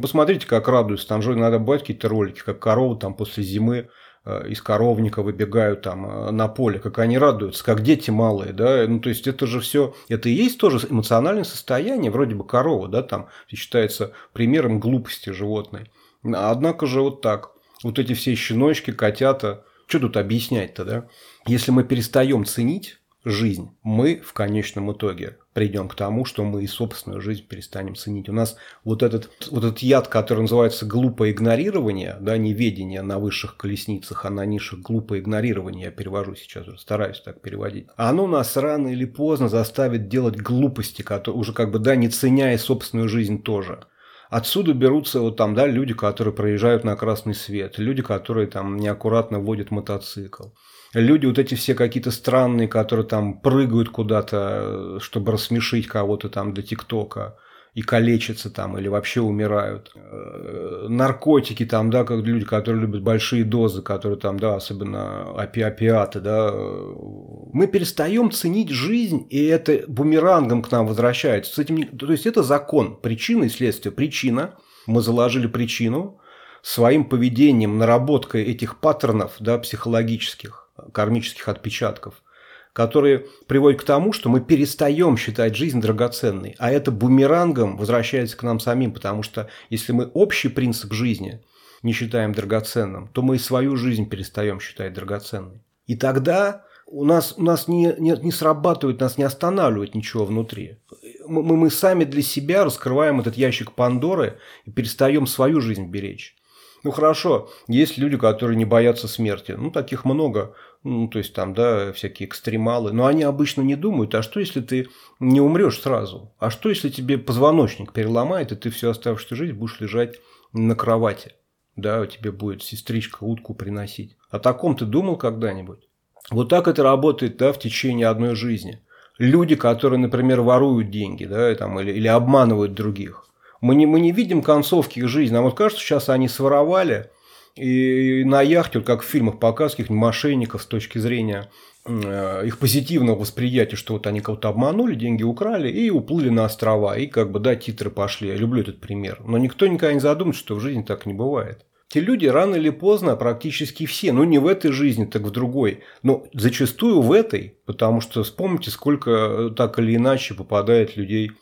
посмотрите, 0.01 0.47
как 0.47 0.67
радуются, 0.67 1.07
там 1.07 1.21
же 1.21 1.33
иногда 1.33 1.59
бывают 1.59 1.83
какие-то 1.83 2.07
ролики, 2.07 2.41
как 2.45 2.59
коровы 2.59 2.97
там 2.97 3.15
после 3.15 3.43
зимы 3.43 3.89
э, 4.25 4.47
из 4.47 4.61
коровника 4.61 5.23
выбегают 5.23 5.81
там 5.81 6.05
э, 6.05 6.31
на 6.31 6.47
поле, 6.47 6.79
как 6.79 6.99
они 6.99 7.17
радуются, 7.17 7.65
как 7.65 7.81
дети 7.81 8.11
малые, 8.11 8.53
да, 8.53 8.85
ну 8.87 8.99
то 8.99 9.09
есть 9.09 9.27
это 9.27 9.45
же 9.45 9.59
все, 9.59 9.93
это 10.07 10.29
и 10.29 10.33
есть 10.33 10.57
тоже 10.57 10.87
эмоциональное 10.89 11.43
состояние, 11.43 12.11
вроде 12.11 12.35
бы 12.35 12.45
корова, 12.45 12.87
да, 12.87 13.03
там 13.03 13.27
считается 13.49 14.13
примером 14.31 14.79
глупости 14.79 15.31
животной. 15.31 15.91
Однако 16.23 16.85
же 16.85 17.01
вот 17.01 17.21
так. 17.21 17.51
Вот 17.83 17.99
эти 17.99 18.13
все 18.13 18.33
щеночки, 18.35 18.91
котята. 18.91 19.65
Что 19.87 19.99
тут 19.99 20.17
объяснять-то, 20.17 20.85
да? 20.85 21.07
Если 21.45 21.71
мы 21.71 21.83
перестаем 21.83 22.45
ценить 22.45 22.99
жизнь, 23.25 23.71
мы 23.83 24.21
в 24.23 24.33
конечном 24.33 24.91
итоге 24.91 25.37
придем 25.53 25.87
к 25.87 25.95
тому, 25.95 26.25
что 26.25 26.43
мы 26.43 26.63
и 26.63 26.67
собственную 26.67 27.21
жизнь 27.21 27.47
перестанем 27.47 27.95
ценить. 27.95 28.27
У 28.27 28.33
нас 28.33 28.57
вот 28.83 29.03
этот, 29.03 29.29
вот 29.51 29.63
этот 29.63 29.79
яд, 29.79 30.07
который 30.07 30.41
называется 30.41 30.85
глупое 30.85 31.31
игнорирование, 31.31 32.17
да, 32.19 32.37
неведение 32.37 33.01
на 33.01 33.19
высших 33.19 33.55
колесницах, 33.55 34.25
а 34.25 34.29
на 34.29 34.45
низших 34.45 34.81
глупое 34.81 35.21
игнорирование, 35.21 35.85
я 35.85 35.91
перевожу 35.91 36.35
сейчас, 36.35 36.65
стараюсь 36.79 37.21
так 37.21 37.41
переводить, 37.41 37.87
оно 37.95 38.27
нас 38.27 38.57
рано 38.57 38.89
или 38.89 39.05
поздно 39.05 39.47
заставит 39.47 40.07
делать 40.07 40.41
глупости, 40.41 41.01
которые 41.01 41.39
уже 41.39 41.53
как 41.53 41.71
бы, 41.71 41.79
да, 41.79 41.95
не 41.95 42.09
ценя 42.09 42.53
и 42.53 42.57
собственную 42.57 43.07
жизнь 43.07 43.41
тоже. 43.41 43.85
Отсюда 44.29 44.73
берутся 44.73 45.19
вот 45.19 45.37
там, 45.37 45.53
да, 45.53 45.67
люди, 45.67 45.93
которые 45.93 46.33
проезжают 46.33 46.83
на 46.83 46.95
красный 46.95 47.35
свет, 47.35 47.77
люди, 47.77 48.01
которые 48.01 48.47
там 48.47 48.77
неаккуратно 48.77 49.39
водят 49.39 49.69
мотоцикл. 49.69 50.45
Люди 50.93 51.25
вот 51.25 51.39
эти 51.39 51.55
все 51.55 51.73
какие-то 51.73 52.11
странные, 52.11 52.67
которые 52.67 53.05
там 53.05 53.39
прыгают 53.39 53.89
куда-то, 53.89 54.99
чтобы 54.99 55.31
рассмешить 55.31 55.87
кого-то 55.87 56.29
там 56.29 56.53
для 56.53 56.63
ТикТока 56.63 57.35
и 57.73 57.81
калечатся 57.81 58.51
там 58.51 58.77
или 58.77 58.87
вообще 58.87 59.21
умирают. 59.21 59.91
Э, 59.95 60.85
наркотики 60.87 61.65
там, 61.65 61.89
да, 61.89 62.03
как 62.03 62.23
люди, 62.23 62.45
которые 62.45 62.81
любят 62.81 63.01
большие 63.01 63.43
дозы, 63.43 63.81
которые 63.81 64.19
там, 64.19 64.39
да, 64.39 64.55
особенно 64.55 65.31
опи 65.31 65.61
опиаты, 65.61 66.19
да. 66.19 66.53
Мы 66.53 67.65
перестаем 67.65 68.29
ценить 68.29 68.69
жизнь, 68.69 69.25
и 69.31 69.43
это 69.45 69.85
бумерангом 69.87 70.61
к 70.61 70.71
нам 70.71 70.85
возвращается. 70.85 71.55
С 71.55 71.59
этим, 71.59 71.97
то 71.97 72.11
есть 72.11 72.27
это 72.27 72.43
закон, 72.43 72.95
причина 73.01 73.45
и 73.45 73.49
следствие. 73.49 73.91
Причина, 73.91 74.53
мы 74.85 75.01
заложили 75.01 75.47
причину, 75.47 76.19
своим 76.61 77.05
поведением, 77.05 77.77
наработкой 77.77 78.43
этих 78.43 78.79
паттернов 78.79 79.33
да, 79.39 79.57
психологических, 79.57 80.62
кармических 80.91 81.47
отпечатков– 81.47 82.23
которые 82.73 83.27
приводят 83.47 83.81
к 83.81 83.85
тому, 83.85 84.11
что 84.13 84.29
мы 84.29 84.41
перестаем 84.41 85.15
считать 85.15 85.55
жизнь 85.55 85.79
драгоценной, 85.79 86.55
а 86.57 86.71
это 86.71 86.91
бумерангом 86.91 87.77
возвращается 87.77 88.35
к 88.35 88.43
нам 88.43 88.59
самим, 88.59 88.91
потому 88.91 89.21
что 89.21 89.47
если 89.69 89.93
мы 89.93 90.05
общий 90.07 90.49
принцип 90.49 90.91
жизни 90.91 91.43
не 91.83 91.93
считаем 91.93 92.33
драгоценным, 92.33 93.09
то 93.09 93.21
мы 93.21 93.35
и 93.35 93.39
свою 93.39 93.77
жизнь 93.77 94.09
перестаем 94.09 94.59
считать 94.59 94.93
драгоценной. 94.93 95.61
И 95.85 95.95
тогда 95.95 96.65
у 96.87 97.05
нас, 97.05 97.35
у 97.37 97.43
нас 97.43 97.67
не, 97.67 97.93
не, 97.99 98.17
не 98.17 98.31
срабатывает, 98.31 98.99
нас 98.99 99.17
не 99.17 99.23
останавливает 99.23 99.93
ничего 99.93 100.25
внутри. 100.25 100.79
Мы, 101.27 101.43
мы 101.43 101.69
сами 101.69 102.05
для 102.05 102.21
себя 102.21 102.63
раскрываем 102.63 103.19
этот 103.19 103.37
ящик 103.37 103.73
Пандоры 103.73 104.39
и 104.65 104.71
перестаем 104.71 105.27
свою 105.27 105.61
жизнь 105.61 105.87
беречь. 105.87 106.35
Ну 106.83 106.91
хорошо, 106.91 107.49
есть 107.67 107.97
люди, 107.97 108.17
которые 108.17 108.57
не 108.57 108.65
боятся 108.65 109.07
смерти. 109.07 109.53
Ну, 109.53 109.71
таких 109.71 110.03
много 110.03 110.53
ну, 110.83 111.07
то 111.07 111.17
есть 111.19 111.33
там, 111.33 111.53
да, 111.53 111.93
всякие 111.93 112.27
экстремалы, 112.27 112.91
но 112.91 113.05
они 113.05 113.23
обычно 113.23 113.61
не 113.61 113.75
думают, 113.75 114.13
а 114.15 114.21
что, 114.21 114.39
если 114.39 114.59
ты 114.59 114.89
не 115.19 115.39
умрешь 115.39 115.79
сразу? 115.79 116.33
А 116.39 116.49
что, 116.49 116.69
если 116.69 116.89
тебе 116.89 117.17
позвоночник 117.17 117.93
переломает, 117.93 118.51
и 118.51 118.55
ты 118.55 118.69
всю 118.69 118.89
оставшуюся 118.89 119.35
жизнь 119.35 119.53
будешь 119.53 119.79
лежать 119.79 120.19
на 120.51 120.75
кровати? 120.75 121.33
Да, 121.75 122.05
тебе 122.05 122.31
будет 122.31 122.61
сестричка 122.61 123.23
утку 123.23 123.53
приносить. 123.53 124.17
О 124.29 124.39
таком 124.39 124.75
ты 124.75 124.85
думал 124.85 125.15
когда-нибудь? 125.15 125.87
Вот 126.29 126.49
так 126.49 126.67
это 126.67 126.83
работает, 126.83 127.37
да, 127.37 127.53
в 127.53 127.59
течение 127.59 128.07
одной 128.07 128.35
жизни. 128.35 128.81
Люди, 129.17 129.55
которые, 129.55 129.99
например, 129.99 130.41
воруют 130.41 130.89
деньги, 130.89 131.25
да, 131.25 131.53
там, 131.55 131.79
или, 131.79 131.91
или 131.91 132.07
обманывают 132.07 132.73
других. 132.73 133.25
Мы 133.61 133.75
не, 133.75 133.85
мы 133.85 134.01
не 134.01 134.11
видим 134.11 134.41
концовки 134.41 134.99
их 134.99 135.07
жизни. 135.07 135.33
Нам 135.33 135.45
вот 135.45 135.55
кажется, 135.55 135.83
сейчас 135.83 136.09
они 136.09 136.27
своровали, 136.27 137.09
и 137.55 138.23
на 138.25 138.41
яхте, 138.41 138.79
вот 138.79 138.87
как 138.87 139.01
в 139.01 139.05
фильмах 139.05 139.39
показывают, 139.39 139.89
мошенников 139.89 140.63
с 140.63 140.65
точки 140.65 140.97
зрения 140.97 141.51
э, 141.85 142.47
их 142.47 142.57
позитивного 142.57 143.19
восприятия, 143.19 143.75
что 143.75 143.93
вот 143.93 144.07
они 144.07 144.21
кого-то 144.21 144.49
обманули, 144.49 144.95
деньги 144.95 145.23
украли 145.23 145.69
и 145.69 145.89
уплыли 145.91 146.29
на 146.29 146.45
острова. 146.45 146.97
И 146.97 147.05
как 147.05 147.31
бы, 147.31 147.39
да, 147.39 147.55
титры 147.55 147.91
пошли. 147.91 148.29
Я 148.29 148.35
люблю 148.35 148.61
этот 148.61 148.81
пример. 148.81 149.21
Но 149.25 149.37
никто 149.37 149.67
никогда 149.67 149.93
не 149.93 149.99
задумывается, 149.99 150.43
что 150.43 150.55
в 150.55 150.61
жизни 150.61 150.81
так 150.81 151.05
не 151.05 151.13
бывает. 151.13 151.65
Те 151.89 151.99
люди 151.99 152.25
рано 152.25 152.55
или 152.55 152.71
поздно, 152.71 153.15
практически 153.15 153.85
все, 153.85 154.13
ну 154.13 154.23
не 154.23 154.39
в 154.39 154.47
этой 154.47 154.71
жизни, 154.71 155.05
так 155.05 155.21
в 155.21 155.29
другой, 155.29 155.81
но 156.01 156.25
зачастую 156.33 157.01
в 157.01 157.11
этой, 157.11 157.59
потому 157.67 158.01
что 158.01 158.23
вспомните, 158.23 158.71
сколько 158.71 159.53
так 159.55 159.77
или 159.77 159.95
иначе 159.95 160.33
попадает 160.33 160.97
людей 160.97 161.33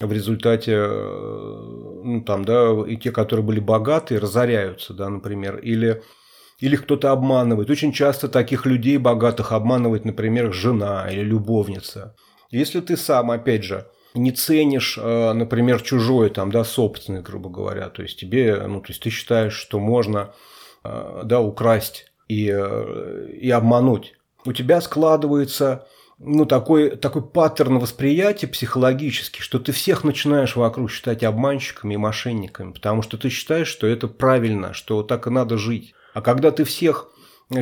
в 0.00 0.12
результате, 0.12 0.72
э, 0.74 1.62
ну, 2.04 2.22
там, 2.24 2.44
да, 2.44 2.72
и 2.86 2.96
те, 2.96 3.10
которые 3.10 3.44
были 3.44 3.60
богатые, 3.60 4.20
разоряются, 4.20 4.94
да, 4.94 5.08
например, 5.08 5.58
или, 5.58 6.02
или 6.60 6.76
кто-то 6.76 7.10
обманывает. 7.10 7.68
Очень 7.70 7.92
часто 7.92 8.28
таких 8.28 8.64
людей 8.64 8.98
богатых 8.98 9.52
обманывает, 9.52 10.04
например, 10.04 10.52
жена 10.52 11.08
или 11.10 11.22
любовница. 11.22 12.14
Если 12.50 12.80
ты 12.80 12.96
сам, 12.96 13.30
опять 13.30 13.64
же, 13.64 13.88
не 14.14 14.30
ценишь, 14.30 14.98
э, 15.00 15.32
например, 15.32 15.82
чужое, 15.82 16.30
там, 16.30 16.52
да, 16.52 16.64
собственное, 16.64 17.22
грубо 17.22 17.50
говоря, 17.50 17.88
то 17.88 18.02
есть 18.02 18.20
тебе, 18.20 18.66
ну, 18.66 18.80
то 18.80 18.88
есть 18.88 19.02
ты 19.02 19.10
считаешь, 19.10 19.54
что 19.54 19.80
можно, 19.80 20.32
э, 20.84 21.22
да, 21.24 21.40
украсть 21.40 22.12
и, 22.28 22.44
и 22.44 23.50
обмануть, 23.50 24.14
у 24.44 24.52
тебя 24.52 24.80
складывается 24.80 25.86
ну, 26.18 26.46
такой, 26.46 26.96
такой 26.96 27.22
паттерн 27.22 27.78
восприятия 27.78 28.48
психологический, 28.48 29.40
что 29.40 29.58
ты 29.58 29.72
всех 29.72 30.04
начинаешь 30.04 30.56
вокруг 30.56 30.90
считать 30.90 31.22
обманщиками 31.22 31.94
и 31.94 31.98
мошенниками, 31.98 32.72
потому 32.72 33.02
что 33.02 33.16
ты 33.18 33.28
считаешь, 33.28 33.68
что 33.68 33.86
это 33.86 34.08
правильно, 34.08 34.72
что 34.72 35.02
так 35.02 35.26
и 35.26 35.30
надо 35.30 35.58
жить. 35.58 35.94
А 36.14 36.20
когда 36.20 36.50
ты 36.50 36.64
всех 36.64 37.10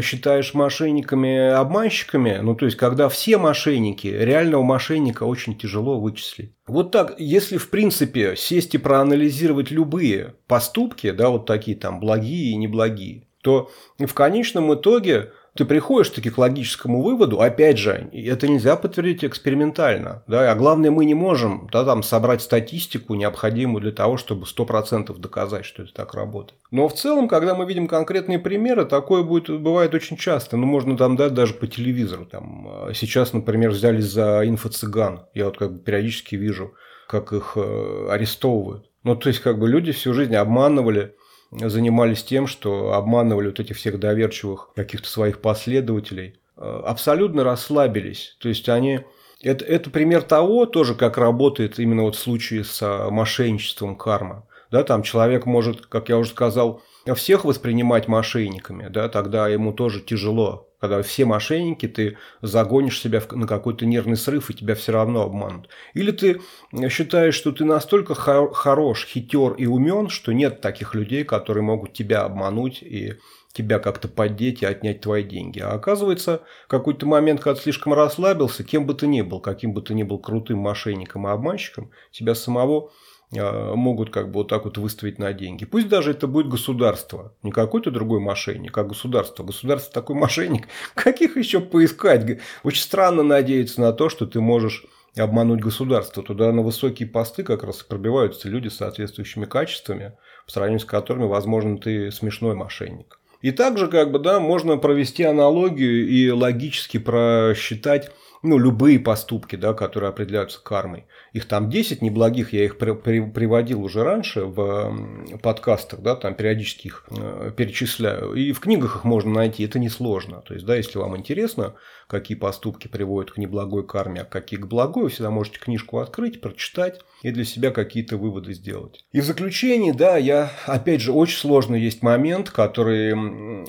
считаешь 0.03 0.55
мошенниками, 0.55 1.51
обманщиками, 1.51 2.39
ну, 2.43 2.55
то 2.55 2.65
есть, 2.65 2.77
когда 2.77 3.09
все 3.09 3.39
мошенники, 3.39 4.09
реального 4.09 4.63
мошенника 4.63 5.25
очень 5.25 5.57
тяжело 5.57 6.01
вычислить. 6.01 6.53
Вот 6.67 6.91
так, 6.91 7.15
если, 7.19 7.57
в 7.57 7.71
принципе, 7.71 8.35
сесть 8.37 8.75
и 8.75 8.79
проанализировать 8.79 9.71
любые 9.71 10.35
поступки, 10.49 11.11
да, 11.13 11.29
вот 11.29 11.47
такие 11.47 11.77
там 11.77 12.01
благие 12.01 12.53
и 12.53 12.57
неблагие, 12.57 13.29
то 13.43 13.71
в 13.99 14.13
конечном 14.13 14.75
итоге 14.75 15.31
ты 15.57 15.65
приходишь 15.65 16.11
таки 16.11 16.31
к 16.31 16.39
логическому 16.39 17.03
выводу, 17.03 17.41
опять 17.41 17.79
же, 17.79 18.09
это 18.13 18.49
нельзя 18.49 18.77
подтвердить 18.77 19.25
экспериментально, 19.25 20.23
да, 20.27 20.51
а 20.51 20.55
главное, 20.55 20.91
мы 20.91 21.05
не 21.05 21.15
можем 21.15 21.69
да, 21.73 21.85
там, 21.85 22.03
собрать 22.03 22.43
статистику, 22.43 23.15
необходимую 23.15 23.81
для 23.81 23.93
того, 23.93 24.17
чтобы 24.17 24.47
100% 24.47 25.19
доказать, 25.19 25.65
что 25.65 25.83
это 25.83 25.93
так 25.93 26.15
работает. 26.15 26.61
Но 26.71 26.89
в 26.89 26.95
целом, 26.95 27.29
когда 27.29 27.55
мы 27.55 27.67
видим 27.67 27.89
конкретные 27.89 28.39
примеры, 28.39 28.85
такое 28.85 29.23
будет, 29.23 29.49
бывает 29.61 29.95
очень 29.95 30.17
часто, 30.17 30.57
ну, 30.57 30.67
можно 30.67 30.97
там 30.97 31.17
дать 31.17 31.35
даже 31.35 31.55
по 31.55 31.67
телевизору, 31.67 32.27
там, 32.27 32.69
а 32.69 32.93
сейчас, 32.95 33.33
например, 33.33 33.71
взялись 33.71 34.05
за 34.05 34.43
инфо-цыган, 34.47 35.27
я 35.35 35.47
вот 35.47 35.59
как 35.59 35.73
бы 35.73 35.79
периодически 35.79 36.37
вижу, 36.37 36.75
как 37.09 37.33
их 37.33 37.53
э, 37.57 38.09
арестовывают. 38.11 38.91
Ну, 39.05 39.15
то 39.15 39.29
есть, 39.29 39.41
как 39.41 39.59
бы 39.59 39.69
люди 39.69 39.93
всю 39.93 40.13
жизнь 40.13 40.35
обманывали, 40.35 41.15
занимались 41.51 42.25
тем, 42.25 42.47
что 42.47 42.93
обманывали 42.93 43.49
вот 43.49 43.61
этих 43.61 43.77
всех 43.77 43.99
доверчивых 43.99 44.71
каких-то 44.75 45.09
своих 45.09 45.41
последователей, 45.41 46.39
э, 46.57 46.83
абсолютно 46.85 47.45
расслабились. 47.45 48.37
То 48.41 48.49
есть 48.49 48.69
они... 48.69 49.01
Это, 49.43 49.65
это 49.65 49.91
пример 49.91 50.23
того 50.23 50.67
тоже, 50.67 50.95
как 50.95 51.19
работает 51.19 51.79
именно 51.79 52.03
вот 52.03 52.17
в 52.17 52.19
случае 52.19 52.65
с 52.65 52.81
э, 52.83 53.11
мошенничеством 53.11 53.97
карма. 53.97 54.47
Да, 54.71 54.83
там 54.83 55.03
человек 55.03 55.47
может, 55.47 55.87
как 55.87 56.09
я 56.09 56.19
уже 56.19 56.31
сказал, 56.31 56.83
всех 57.15 57.45
воспринимать 57.45 58.09
мошенниками, 58.09 58.89
да, 58.89 59.09
тогда 59.09 59.49
ему 59.49 59.73
тоже 59.73 60.01
тяжело. 60.01 60.69
Когда 60.79 61.03
все 61.03 61.25
мошенники, 61.25 61.89
ты 61.89 62.19
загонишь 62.43 63.01
себя 63.01 63.23
на 63.31 63.47
какой-то 63.47 63.87
нервный 63.87 64.17
срыв, 64.17 64.51
и 64.51 64.55
тебя 64.55 64.75
все 64.75 64.93
равно 64.93 65.23
обманут. 65.23 65.69
Или 65.95 66.11
ты 66.11 66.43
считаешь, 66.91 67.35
что 67.35 67.51
ты 67.53 67.65
настолько 67.65 68.15
хорош, 68.15 69.07
хитер 69.07 69.55
и 69.55 69.65
умен, 69.67 70.11
что 70.11 70.33
нет 70.33 70.61
таких 70.61 70.95
людей, 70.95 71.25
которые 71.25 71.65
могут 71.65 71.95
тебя 71.95 72.25
обмануть 72.25 72.83
и 72.83 73.15
тебя 73.55 73.79
как-то 73.79 74.07
поддеть 74.07 74.61
и 74.61 74.67
отнять 74.67 75.01
твои 75.01 75.23
деньги. 75.23 75.61
А 75.61 75.71
оказывается, 75.71 76.43
какой-то 76.69 77.07
момент, 77.07 77.41
когда 77.41 77.55
ты 77.55 77.63
слишком 77.63 77.95
расслабился, 77.95 78.63
кем 78.63 78.85
бы 78.85 78.93
ты 78.93 79.07
ни 79.07 79.23
был, 79.23 79.41
каким 79.41 79.73
бы 79.73 79.81
ты 79.81 79.95
ни 79.95 80.03
был 80.03 80.19
крутым 80.19 80.59
мошенником 80.59 81.27
и 81.27 81.31
обманщиком, 81.31 81.91
тебя 82.11 82.35
самого 82.35 82.93
могут 83.33 84.11
как 84.11 84.29
бы 84.29 84.35
вот 84.35 84.49
так 84.49 84.65
вот 84.65 84.79
выставить 84.79 85.19
на 85.19 85.33
деньги. 85.33 85.65
Пусть 85.65 85.89
даже 85.89 86.13
это 86.13 86.27
будет 86.27 86.49
государство, 86.49 87.35
не 87.43 87.51
какой-то 87.51 87.91
другой 87.91 88.21
мошенник, 88.21 88.77
а 88.79 88.85
государство. 88.85 89.43
Государство 89.43 89.93
такой 89.93 90.17
мошенник, 90.21 90.69
каких 90.95 91.37
еще 91.37 91.61
поискать? 91.61 92.41
Очень 92.63 92.83
странно 92.83 93.23
надеяться 93.23 93.81
на 93.81 93.93
то, 93.93 94.09
что 94.09 94.27
ты 94.27 94.41
можешь 94.41 94.87
обмануть 95.17 95.61
государство. 95.61 96.23
Туда 96.23 96.53
на 96.53 96.63
высокие 96.63 97.09
посты 97.09 97.43
как 97.43 97.65
раз 97.65 97.83
пробиваются 97.83 98.49
люди 98.49 98.69
с 98.69 98.77
соответствующими 98.77 99.47
качествами, 99.47 100.13
по 100.47 100.53
сравнению 100.53 100.81
с 100.81 100.85
которыми, 100.85 101.25
возможно, 101.25 101.79
ты 101.79 102.11
смешной 102.13 102.55
мошенник. 102.55 103.19
И 103.43 103.51
также, 103.51 103.89
как 103.89 104.11
бы, 104.11 104.19
да, 104.19 104.41
можно 104.41 104.77
провести 104.77 105.23
аналогию 105.23 106.09
и 106.09 106.31
логически 106.31 106.99
просчитать 106.99 108.11
ну, 108.43 108.59
любые 108.59 108.99
поступки, 108.99 109.57
да, 109.57 109.75
которые 109.75 110.11
определяются 110.11 110.63
кармой. 110.63 111.07
Их 111.37 111.45
там 111.45 111.69
10 111.69 112.01
неблагих, 112.01 112.55
я 112.55 112.65
их 112.65 112.79
при, 112.79 112.93
при, 112.93 113.21
приводил 113.21 113.83
уже 113.83 114.03
раньше 114.03 114.47
в 114.47 115.39
подкастах, 115.43 116.01
да, 116.01 116.17
там 116.17 116.35
периодически 116.35 116.87
их 116.87 117.05
э, 117.11 117.53
перечисляю. 117.55 118.33
И 118.33 118.53
в 118.53 118.61
книгах 118.61 118.97
их 118.97 119.05
можно 119.05 119.33
найти, 119.33 119.63
это 119.63 119.79
несложно. 119.79 120.41
То 120.41 120.55
есть, 120.55 120.65
да, 120.65 120.77
если 120.77 120.97
вам 120.97 121.15
интересно, 121.15 121.75
какие 122.07 122.39
поступки 122.39 122.89
приводят 122.89 123.33
к 123.33 123.37
неблагой 123.37 123.87
карме, 123.87 124.23
а 124.23 124.25
какие 124.25 124.59
к 124.59 124.67
благой, 124.67 125.05
вы 125.05 125.09
всегда 125.11 125.31
можете 125.31 125.59
книжку 125.59 125.99
открыть, 125.99 126.41
прочитать 126.41 127.01
и 127.23 127.31
для 127.31 127.45
себя 127.45 127.71
какие-то 127.71 128.17
выводы 128.17 128.55
сделать. 128.55 129.05
И 129.13 129.21
в 129.21 129.25
заключении, 129.25 129.93
да, 129.93 130.17
я, 130.17 130.51
опять 130.67 131.01
же, 131.01 131.13
очень 131.13 131.39
сложный 131.39 131.81
есть 131.81 132.03
момент, 132.03 132.51
который 132.51 133.13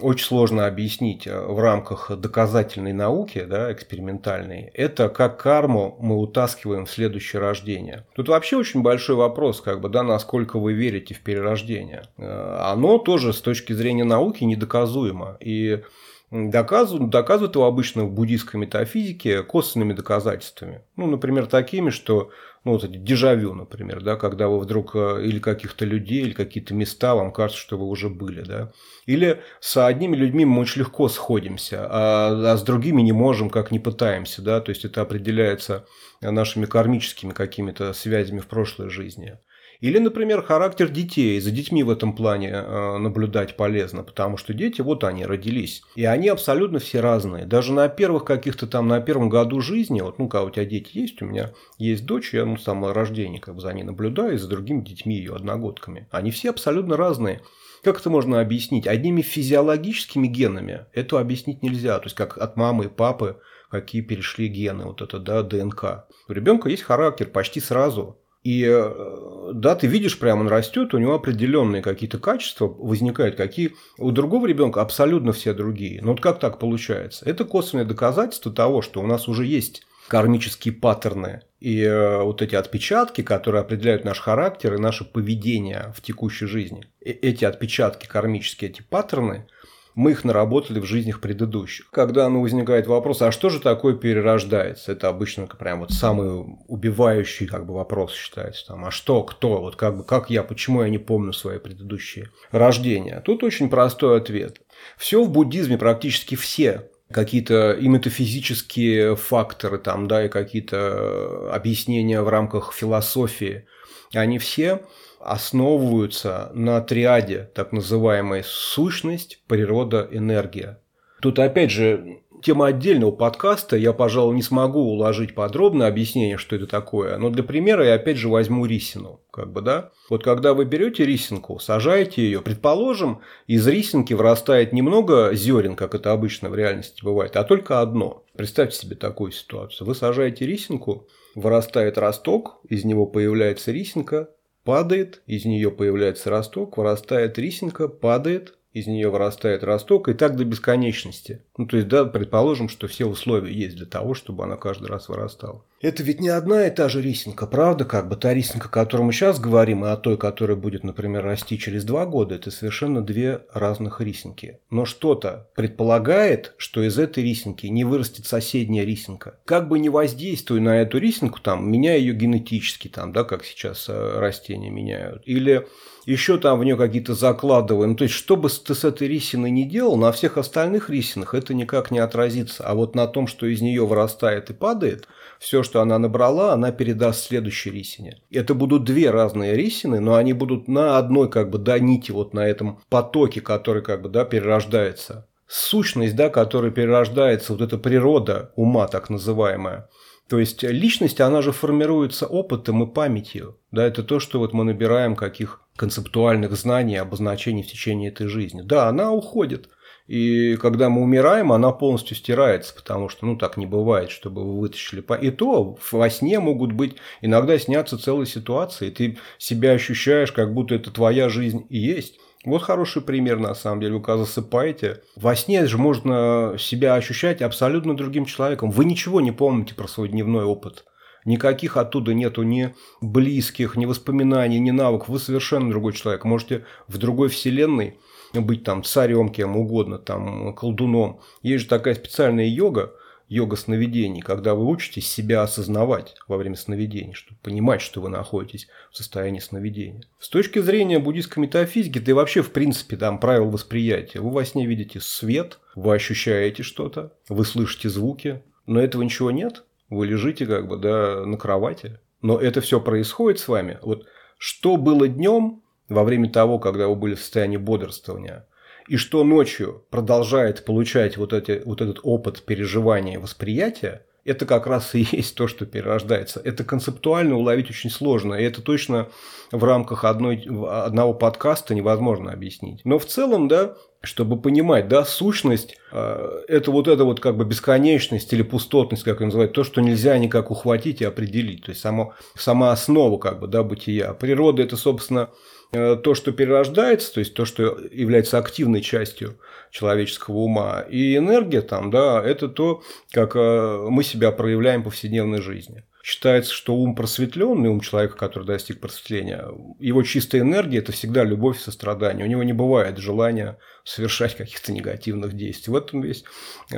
очень 0.02 0.26
сложно 0.26 0.68
объяснить 0.68 1.28
э, 1.28 1.38
в 1.38 1.60
рамках 1.60 2.12
доказательной 2.16 2.94
науки, 2.94 3.44
да, 3.44 3.74
экспериментальной. 3.74 4.72
Это 4.74 5.10
как 5.10 5.42
карму 5.42 5.98
мы 6.00 6.18
утаскиваем 6.18 6.86
в 6.86 6.92
следующее 6.92 7.42
рождение. 7.58 8.06
Тут 8.16 8.30
вообще 8.30 8.58
очень 8.58 8.82
большой 8.82 9.16
вопрос, 9.16 9.62
как 9.62 9.82
бы, 9.82 9.90
да, 9.90 10.04
насколько 10.04 10.60
вы 10.60 10.74
верите 10.74 11.14
в 11.14 11.22
перерождение. 11.22 12.04
Э, 12.18 12.58
оно 12.72 12.98
тоже 12.98 13.34
с 13.34 13.42
точки 13.42 13.74
зрения 13.74 14.04
науки 14.04 14.44
недоказуемо. 14.44 15.38
И 15.40 15.84
Доказывают, 16.30 17.10
доказывают 17.10 17.56
его 17.56 17.66
обычно 17.66 18.04
в 18.04 18.12
буддийской 18.12 18.60
метафизике 18.60 19.44
косвенными 19.44 19.94
доказательствами. 19.94 20.82
Ну, 20.98 21.08
например, 21.08 21.46
такими, 21.46 21.90
что 21.90 22.32
ну, 22.68 22.74
вот 22.74 22.84
эти 22.84 22.98
дежавю, 22.98 23.54
например, 23.54 24.04
да, 24.04 24.18
когда 24.18 24.50
вы 24.50 24.60
вдруг 24.60 24.94
э, 24.94 25.24
или 25.24 25.40
каких-то 25.40 25.86
людей, 25.86 26.24
или 26.24 26.34
какие-то 26.34 26.74
места, 26.74 27.16
вам 27.16 27.32
кажется, 27.32 27.62
что 27.62 27.78
вы 27.78 27.86
уже 27.86 28.10
были, 28.10 28.42
да. 28.42 28.74
Или 29.06 29.42
с 29.62 29.78
одними 29.86 30.18
людьми 30.18 30.44
мы 30.44 30.60
очень 30.60 30.82
легко 30.82 31.08
сходимся, 31.08 31.88
а, 31.90 32.52
а 32.52 32.58
с 32.58 32.64
другими 32.64 33.02
не 33.02 33.14
можем, 33.14 33.50
как 33.50 33.72
не 33.72 33.80
пытаемся, 33.80 34.42
да, 34.42 34.60
то 34.60 34.72
есть 34.72 34.84
это 34.84 35.00
определяется 35.00 35.86
нашими 36.20 36.66
кармическими 36.66 37.32
какими-то 37.32 37.94
связями 37.94 38.40
в 38.40 38.48
прошлой 38.48 38.90
жизни. 38.90 39.40
Или, 39.80 40.00
например, 40.00 40.42
характер 40.42 40.90
детей. 40.90 41.40
За 41.40 41.52
детьми 41.52 41.84
в 41.84 41.90
этом 41.90 42.14
плане 42.16 42.50
э, 42.50 42.98
наблюдать 42.98 43.56
полезно, 43.56 44.04
потому 44.04 44.38
что 44.38 44.54
дети, 44.54 44.82
вот 44.82 45.04
они, 45.04 45.26
родились. 45.26 45.84
И 45.96 46.06
они 46.06 46.30
абсолютно 46.30 46.80
все 46.80 47.00
разные. 47.00 47.46
Даже 47.46 47.74
на 47.74 47.88
первых 47.90 48.26
каких-то 48.26 48.68
там, 48.68 48.88
на 48.88 49.00
первом 49.02 49.30
году 49.30 49.62
жизни, 49.62 50.02
вот, 50.02 50.20
ну, 50.20 50.28
когда 50.28 50.46
у 50.46 50.50
тебя 50.50 50.66
дети 50.66 50.98
есть, 50.98 51.22
у 51.22 51.26
меня 51.26 51.52
есть 51.78 52.06
дочь, 52.06 52.34
я, 52.34 52.46
ну, 52.46 52.58
с 52.58 52.64
самого 52.64 52.94
рождения 52.94 53.40
как 53.40 53.56
бы 53.56 53.62
за 53.62 53.74
ней 53.74 53.84
наблюдаю, 53.84 54.34
и 54.34 54.38
за 54.38 54.48
другими 54.48 54.82
детьми 54.82 55.16
ее 55.16 55.36
одногодками. 55.36 56.08
Они 56.12 56.32
все 56.32 56.50
абсолютно 56.50 56.98
разные. 56.98 57.42
Как 57.84 58.00
это 58.00 58.10
можно 58.10 58.42
объяснить? 58.42 58.88
Одними 58.88 59.22
физиологическими 59.22 60.28
генами 60.28 60.86
это 60.94 61.20
объяснить 61.20 61.62
нельзя. 61.62 62.00
То 62.00 62.06
есть, 62.06 62.16
как 62.16 62.38
от 62.38 62.58
мамы 62.58 62.86
и 62.86 62.90
папы 62.90 63.38
какие 63.70 64.02
перешли 64.02 64.48
гены, 64.48 64.86
вот 64.86 65.02
это, 65.02 65.20
да, 65.20 65.44
ДНК. 65.44 66.06
У 66.28 66.34
ребенка 66.34 66.70
есть 66.70 66.84
характер 66.84 67.28
почти 67.28 67.60
сразу. 67.60 68.18
И 68.48 68.66
э, 68.66 69.52
да, 69.56 69.76
ты 69.76 69.88
видишь, 69.88 70.18
прямо 70.18 70.40
он 70.40 70.48
растет, 70.48 70.94
у 70.94 70.98
него 71.00 71.16
определенные 71.16 71.82
какие-то 71.82 72.18
качества 72.18 72.68
возникают, 72.68 73.36
какие 73.36 73.76
у 73.98 74.12
другого 74.12 74.48
ребенка 74.48 74.80
абсолютно 74.80 75.34
все 75.34 75.54
другие. 75.54 76.02
Но 76.02 76.12
вот 76.12 76.22
как 76.22 76.40
так 76.40 76.58
получается? 76.58 77.26
Это 77.30 77.44
косвенное 77.44 77.84
доказательство 77.84 78.50
того, 78.54 78.82
что 78.82 79.02
у 79.02 79.06
нас 79.06 79.28
уже 79.28 79.46
есть 79.46 79.86
кармические 80.08 80.74
паттерны 80.76 81.42
и 81.60 81.82
э, 81.82 82.24
вот 82.24 82.42
эти 82.42 82.56
отпечатки, 82.56 83.22
которые 83.22 83.60
определяют 83.64 84.06
наш 84.06 84.22
характер 84.22 84.76
и 84.76 84.80
наше 84.80 85.04
поведение 85.04 85.94
в 85.94 86.02
текущей 86.02 86.46
жизни. 86.46 86.86
Эти 87.02 87.44
отпечатки 87.44 88.08
кармические, 88.08 88.70
эти 88.70 88.82
паттерны– 88.82 89.46
мы 89.98 90.12
их 90.12 90.24
наработали 90.24 90.80
в 90.80 90.86
жизнях 90.86 91.20
предыдущих. 91.20 91.90
Когда 91.90 92.30
ну, 92.30 92.42
возникает 92.42 92.86
вопрос, 92.86 93.24
а 93.24 93.32
что 93.32 93.50
же 93.50 93.60
такое 93.60 93.96
перерождается? 93.96 94.92
Это 94.92 95.10
обычно 95.10 95.48
прям 95.48 95.80
вот 95.80 95.92
самый 95.92 96.46
убивающий 96.68 97.48
как 97.48 97.66
бы 97.66 97.74
вопрос 97.74 98.14
считается. 98.14 98.68
Там, 98.68 98.86
а 98.86 98.92
что, 98.92 99.24
кто, 99.24 99.60
вот 99.60 99.76
как 99.76 99.98
бы, 99.98 100.04
как 100.04 100.30
я, 100.30 100.44
почему 100.44 100.84
я 100.84 100.90
не 100.90 101.00
помню 101.00 101.34
свои 101.34 101.58
предыдущие 101.58 102.30
рождения? 102.52 103.24
Тут 103.26 103.44
очень 103.44 103.72
простой 103.72 104.20
ответ. 104.20 104.62
Все 104.98 105.24
в 105.24 105.32
буддизме, 105.32 105.80
практически 105.80 106.36
все 106.36 106.92
какие-то 107.12 107.72
и 107.72 107.88
метафизические 107.88 109.16
факторы 109.16 109.80
там, 109.80 110.08
да, 110.08 110.26
и 110.26 110.30
какие-то 110.30 111.52
объяснения 111.52 112.22
в 112.22 112.30
рамках 112.30 112.72
философии, 112.72 113.66
они 114.14 114.38
все 114.38 114.84
основываются 115.28 116.52
на 116.54 116.82
триаде, 116.82 117.50
так 117.54 117.72
называемой 117.72 118.44
сущность, 118.46 119.44
природа, 119.48 120.08
энергия. 120.12 120.80
Тут 121.22 121.40
опять 121.40 121.72
же 121.72 122.22
тема 122.44 122.68
отдельного 122.68 123.12
подкаста, 123.12 123.76
я, 123.76 123.94
пожалуй, 123.94 124.36
не 124.36 124.42
смогу 124.42 124.80
уложить 124.80 125.36
подробное 125.36 125.88
объяснение, 125.88 126.38
что 126.38 126.56
это 126.56 126.68
такое, 126.68 127.18
но 127.18 127.30
для 127.30 127.44
примера 127.44 127.86
я 127.86 127.96
опять 127.96 128.18
же 128.18 128.30
возьму 128.30 128.66
рисину, 128.66 129.22
как 129.32 129.52
бы, 129.52 129.62
да. 129.62 129.92
Вот 130.10 130.24
когда 130.24 130.54
вы 130.54 130.66
берете 130.66 131.06
рисинку, 131.06 131.60
сажаете 131.60 132.22
ее, 132.22 132.42
предположим, 132.42 133.22
из 133.48 133.68
рисинки 133.68 134.14
вырастает 134.14 134.74
немного 134.74 135.34
зерен, 135.34 135.76
как 135.76 135.96
это 135.96 136.12
обычно 136.12 136.50
в 136.50 136.56
реальности 136.56 137.04
бывает, 137.04 137.36
а 137.36 137.44
только 137.44 137.82
одно. 137.82 138.24
Представьте 138.36 138.78
себе 138.78 138.96
такую 138.96 139.32
ситуацию. 139.32 139.88
Вы 139.88 139.96
сажаете 139.96 140.46
рисинку, 140.46 141.08
вырастает 141.36 141.98
росток, 141.98 142.60
из 142.70 142.86
него 142.86 143.06
появляется 143.08 143.72
рисинка, 143.72 144.30
падает, 144.68 145.22
из 145.28 145.46
нее 145.46 145.72
появляется 145.72 146.30
росток, 146.30 146.78
вырастает 146.78 147.40
рисинка, 147.40 147.88
падает, 147.88 148.56
из 148.74 148.86
нее 148.86 149.10
вырастает 149.10 149.64
росток, 149.64 150.10
и 150.10 150.14
так 150.14 150.36
до 150.36 150.44
бесконечности. 150.44 151.42
Ну, 151.56 151.68
то 151.68 151.78
есть, 151.78 151.88
да, 151.88 152.04
предположим, 152.04 152.68
что 152.68 152.90
все 152.90 153.06
условия 153.06 153.54
есть 153.54 153.78
для 153.78 153.86
того, 153.86 154.14
чтобы 154.14 154.44
она 154.44 154.58
каждый 154.58 154.88
раз 154.88 155.08
вырастала. 155.08 155.64
Это 155.80 156.02
ведь 156.02 156.20
не 156.20 156.30
одна 156.30 156.66
и 156.66 156.72
та 156.72 156.90
же 156.90 157.04
рисинка, 157.04 157.46
правда? 157.46 157.86
Как 157.86 158.10
бы 158.10 158.16
та 158.16 158.34
рисинка, 158.34 158.68
о 158.68 158.72
которой 158.72 159.04
мы 159.04 159.14
сейчас 159.14 159.40
говорим, 159.40 159.86
и 159.86 159.90
о 159.90 159.96
той, 159.96 160.18
которая 160.18 160.58
будет, 160.58 160.84
например, 160.84 161.24
расти 161.24 161.60
через 161.60 161.84
два 161.84 162.08
года, 162.08 162.34
это 162.34 162.50
совершенно 162.50 163.04
две 163.04 163.42
разных 163.54 164.02
рисинки. 164.02 164.60
Но 164.72 164.86
что-то 164.86 165.50
предполагает, 165.56 166.54
что 166.58 166.82
из 166.82 166.98
этой 166.98 167.24
рисинки 167.24 167.68
не 167.68 167.84
вырастет 167.84 168.26
соседняя 168.26 168.86
рисинка. 168.86 169.38
Как 169.46 169.68
бы 169.68 169.78
не 169.78 169.90
воздействуя 169.90 170.60
на 170.60 170.82
эту 170.82 170.98
рисинку, 170.98 171.40
там, 171.40 171.72
меняя 171.72 172.00
ее 172.00 172.16
генетически, 172.16 172.88
там, 172.88 173.14
да, 173.14 173.24
как 173.24 173.46
сейчас 173.46 173.88
э, 173.88 174.20
растения 174.20 174.72
меняют, 174.72 175.22
или 175.28 175.68
еще 176.08 176.38
там 176.38 176.58
в 176.58 176.64
нее 176.64 176.78
какие-то 176.78 177.14
закладываем. 177.14 177.98
То 177.98 178.06
есть, 178.06 178.16
что 178.16 178.38
бы 178.38 178.50
ты 178.50 178.74
с 178.74 178.84
этой 178.86 179.10
рисиной 179.10 179.52
не 179.52 179.66
делал, 179.66 179.98
на 179.98 180.12
всех 180.14 180.38
остальных 180.38 180.90
рисинах 180.90 181.34
это 181.34 181.54
никак 181.54 181.92
не 181.92 182.00
отразится. 182.00 182.64
А 182.64 182.74
вот 182.76 182.96
на 182.96 183.08
том, 183.08 183.28
что 183.28 183.46
из 183.46 183.62
нее 183.62 183.86
вырастает 183.86 184.50
и 184.50 184.54
падает, 184.54 185.06
все, 185.38 185.64
что 185.68 185.82
она 185.82 186.00
набрала, 186.00 186.54
она 186.54 186.72
передаст 186.72 187.26
следующей 187.26 187.72
рисине. 187.72 188.22
Это 188.32 188.56
будут 188.56 188.86
две 188.86 189.12
разные 189.12 189.56
рисины, 189.56 190.00
но 190.00 190.16
они 190.16 190.34
будут 190.34 190.68
на 190.68 190.98
одной 190.98 191.30
как 191.30 191.50
бы 191.50 191.58
да, 191.58 191.78
нити, 191.78 192.12
вот 192.12 192.34
на 192.34 192.48
этом 192.48 192.80
потоке, 192.90 193.42
который 193.42 193.84
как 193.84 194.02
бы 194.02 194.10
да, 194.10 194.26
перерождается. 194.26 195.28
Сущность, 195.48 196.16
да, 196.16 196.30
которая 196.30 196.72
перерождается, 196.72 197.54
вот 197.54 197.62
эта 197.62 197.78
природа 197.78 198.52
ума 198.56 198.88
так 198.88 199.10
называемая, 199.10 199.90
то 200.30 200.40
есть 200.40 200.64
личность, 200.64 201.22
она 201.22 201.42
же 201.42 201.52
формируется 201.52 202.26
опытом 202.26 202.84
и 202.84 202.94
памятью. 202.94 203.58
Да, 203.72 203.86
это 203.86 204.04
то, 204.04 204.20
что 204.20 204.40
вот 204.40 204.54
мы 204.54 204.64
набираем 204.64 205.16
каких 205.16 205.62
концептуальных 205.78 206.54
знаний, 206.54 206.98
обозначений 206.98 207.64
в 207.64 207.68
течение 207.68 208.10
этой 208.10 208.28
жизни. 208.28 208.62
Да, 208.62 208.90
она 208.90 209.12
уходит. 209.12 209.70
И 210.08 210.56
когда 210.56 210.90
мы 210.90 211.02
умираем, 211.02 211.52
она 211.52 211.72
полностью 211.72 212.16
стирается, 212.16 212.74
потому 212.74 213.10
что, 213.10 213.26
ну, 213.26 213.36
так 213.36 213.58
не 213.58 213.66
бывает, 213.66 214.10
чтобы 214.10 214.44
вы 214.44 214.60
вытащили. 214.62 215.04
И 215.22 215.32
то 215.32 215.78
во 215.92 216.10
сне 216.10 216.40
могут 216.40 216.72
быть, 216.72 216.96
иногда 217.22 217.60
снятся 217.60 217.98
целые 217.98 218.26
ситуации, 218.26 218.88
и 218.88 218.92
ты 218.92 219.18
себя 219.38 219.72
ощущаешь, 219.72 220.32
как 220.32 220.54
будто 220.54 220.76
это 220.76 220.92
твоя 220.92 221.28
жизнь 221.28 221.66
и 221.70 221.78
есть. 221.78 222.20
Вот 222.46 222.64
хороший 222.64 223.02
пример, 223.02 223.40
на 223.40 223.54
самом 223.54 223.82
деле. 223.82 223.96
Вы 223.96 224.02
когда 224.02 224.24
засыпаете, 224.24 225.02
во 225.18 225.36
сне 225.36 225.66
же 225.66 225.78
можно 225.78 226.56
себя 226.58 226.96
ощущать 226.96 227.42
абсолютно 227.42 227.98
другим 227.98 228.24
человеком. 228.24 228.72
Вы 228.72 228.86
ничего 228.86 229.20
не 229.20 229.34
помните 229.34 229.76
про 229.76 229.90
свой 229.90 230.08
дневной 230.08 230.46
опыт. 230.46 230.86
Никаких 231.26 231.76
оттуда 231.76 232.14
нету 232.14 232.44
ни 232.44 232.74
близких, 233.02 233.76
ни 233.76 233.86
воспоминаний, 233.86 234.60
ни 234.60 234.72
навыков. 234.72 235.10
Вы 235.10 235.20
совершенно 235.20 235.70
другой 235.70 235.92
человек. 235.92 236.24
Можете 236.24 236.64
в 236.88 236.98
другой 236.98 237.28
вселенной 237.28 238.00
быть 238.34 238.64
там 238.64 238.84
царем, 238.84 239.30
кем 239.30 239.58
угодно, 239.58 239.98
там 239.98 240.54
колдуном. 240.54 241.22
Есть 241.42 241.64
же 241.64 241.70
такая 241.70 241.96
специальная 241.96 242.48
йога, 242.48 242.94
йога 243.30 243.56
сновидений, 243.56 244.22
когда 244.22 244.56
вы 244.56 244.66
учитесь 244.66 245.10
себя 245.10 245.42
осознавать 245.42 246.16
во 246.28 246.38
время 246.38 246.56
сновидений, 246.56 247.14
чтобы 247.14 247.40
понимать, 247.42 247.82
что 247.82 248.02
вы 248.02 248.10
находитесь 248.10 248.68
в 248.92 248.98
состоянии 248.98 249.40
сновидения. 249.40 250.04
С 250.20 250.30
точки 250.30 250.60
зрения 250.60 251.00
буддийской 251.00 251.44
метафизики, 251.44 252.00
да 252.00 252.12
и 252.12 252.16
вообще, 252.16 252.42
в 252.42 252.52
принципе, 252.52 252.96
там 252.96 253.20
правил 253.20 253.50
восприятия, 253.50 254.20
вы 254.20 254.32
во 254.32 254.46
сне 254.46 254.66
видите 254.66 255.00
свет, 255.02 255.60
вы 255.76 255.94
ощущаете 255.94 256.64
что-то, 256.64 257.14
вы 257.28 257.44
слышите 257.46 257.90
звуки, 257.90 258.42
но 258.66 258.80
этого 258.80 259.02
ничего 259.02 259.32
нет, 259.32 259.64
вы 259.90 260.08
лежите 260.08 260.46
как 260.46 260.68
бы 260.68 260.78
да, 260.78 261.26
на 261.26 261.38
кровати, 261.38 262.00
но 262.22 262.38
это 262.38 262.62
все 262.62 262.80
происходит 262.80 263.40
с 263.40 263.48
вами. 263.48 263.78
Вот 263.82 264.06
что 264.38 264.78
было 264.78 265.08
днем 265.08 265.64
во 265.90 266.04
время 266.04 266.30
того, 266.30 266.60
когда 266.60 266.88
вы 266.88 266.96
были 266.96 267.16
в 267.16 267.20
состоянии 267.20 267.58
бодрствования– 267.58 268.48
и 268.88 268.96
что 268.96 269.24
ночью 269.24 269.84
продолжает 269.90 270.64
получать 270.64 271.18
вот, 271.18 271.34
эти, 271.34 271.62
вот 271.66 271.82
этот 271.82 272.00
опыт 272.04 272.44
переживания 272.44 273.20
восприятия, 273.20 274.06
это 274.24 274.46
как 274.46 274.66
раз 274.68 274.96
и 274.96 275.06
есть 275.12 275.36
то, 275.36 275.48
что 275.48 275.66
перерождается. 275.66 276.42
Это 276.44 276.64
концептуально 276.64 277.36
уловить 277.36 277.70
очень 277.70 277.90
сложно, 277.90 278.36
и 278.36 278.44
это 278.44 278.62
точно 278.62 279.10
в 279.52 279.64
рамках 279.64 280.06
одной, 280.06 280.48
одного 280.70 281.14
подкаста 281.14 281.76
невозможно 281.76 282.32
объяснить. 282.32 282.82
Но 282.86 282.98
в 282.98 283.06
целом, 283.06 283.48
да, 283.48 283.76
чтобы 284.02 284.40
понимать, 284.40 284.88
да, 284.88 285.04
сущность 285.04 285.78
э, 285.92 286.44
это 286.48 286.72
вот 286.72 286.88
это 286.88 287.04
вот 287.04 287.20
как 287.20 287.36
бы 287.36 287.44
бесконечность 287.44 288.32
или 288.32 288.42
пустотность, 288.42 289.04
как 289.04 289.20
ее 289.20 289.26
называют, 289.26 289.54
то, 289.54 289.64
что 289.64 289.82
нельзя 289.82 290.18
никак 290.18 290.50
ухватить 290.52 291.02
и 291.02 291.06
определить, 291.06 291.66
то 291.66 291.72
есть 291.72 291.82
само, 291.82 292.14
сама 292.36 292.72
основа 292.72 293.18
как 293.18 293.40
бы, 293.40 293.48
да, 293.48 293.64
бытия. 293.64 294.14
Природа 294.14 294.62
это, 294.62 294.78
собственно, 294.78 295.30
то, 295.72 296.16
что 296.16 296.32
перерождается, 296.32 297.14
то 297.14 297.20
есть 297.20 297.34
то, 297.34 297.46
что 297.46 297.78
является 297.92 298.38
активной 298.38 298.82
частью 298.82 299.40
человеческого 299.70 300.38
ума, 300.38 300.82
и 300.82 301.18
энергия 301.18 301.62
там, 301.62 301.92
да, 301.92 302.24
это 302.24 302.48
то, 302.48 302.84
как 303.12 303.36
э, 303.36 303.86
мы 303.90 304.04
себя 304.04 304.32
проявляем 304.32 304.82
в 304.82 304.86
повседневной 304.86 305.42
жизни. 305.42 305.84
Считается, 306.02 306.54
что 306.54 306.74
ум 306.74 306.96
просветленный, 306.96 307.68
ум 307.68 307.82
человека, 307.82 308.16
который 308.16 308.46
достиг 308.46 308.80
просветления, 308.80 309.46
его 309.80 310.04
чистая 310.04 310.42
энергия– 310.42 310.78
это 310.80 310.94
всегда 310.94 311.26
любовь 311.26 311.58
и 311.58 311.64
сострадание. 311.64 312.26
У 312.26 312.30
него 312.30 312.44
не 312.44 312.54
бывает 312.54 312.98
желания 312.98 313.58
совершать 313.84 314.38
каких-то 314.38 314.72
негативных 314.72 315.34
действий. 315.34 315.74
В 315.74 315.76
этом 315.76 316.00
весь 316.00 316.24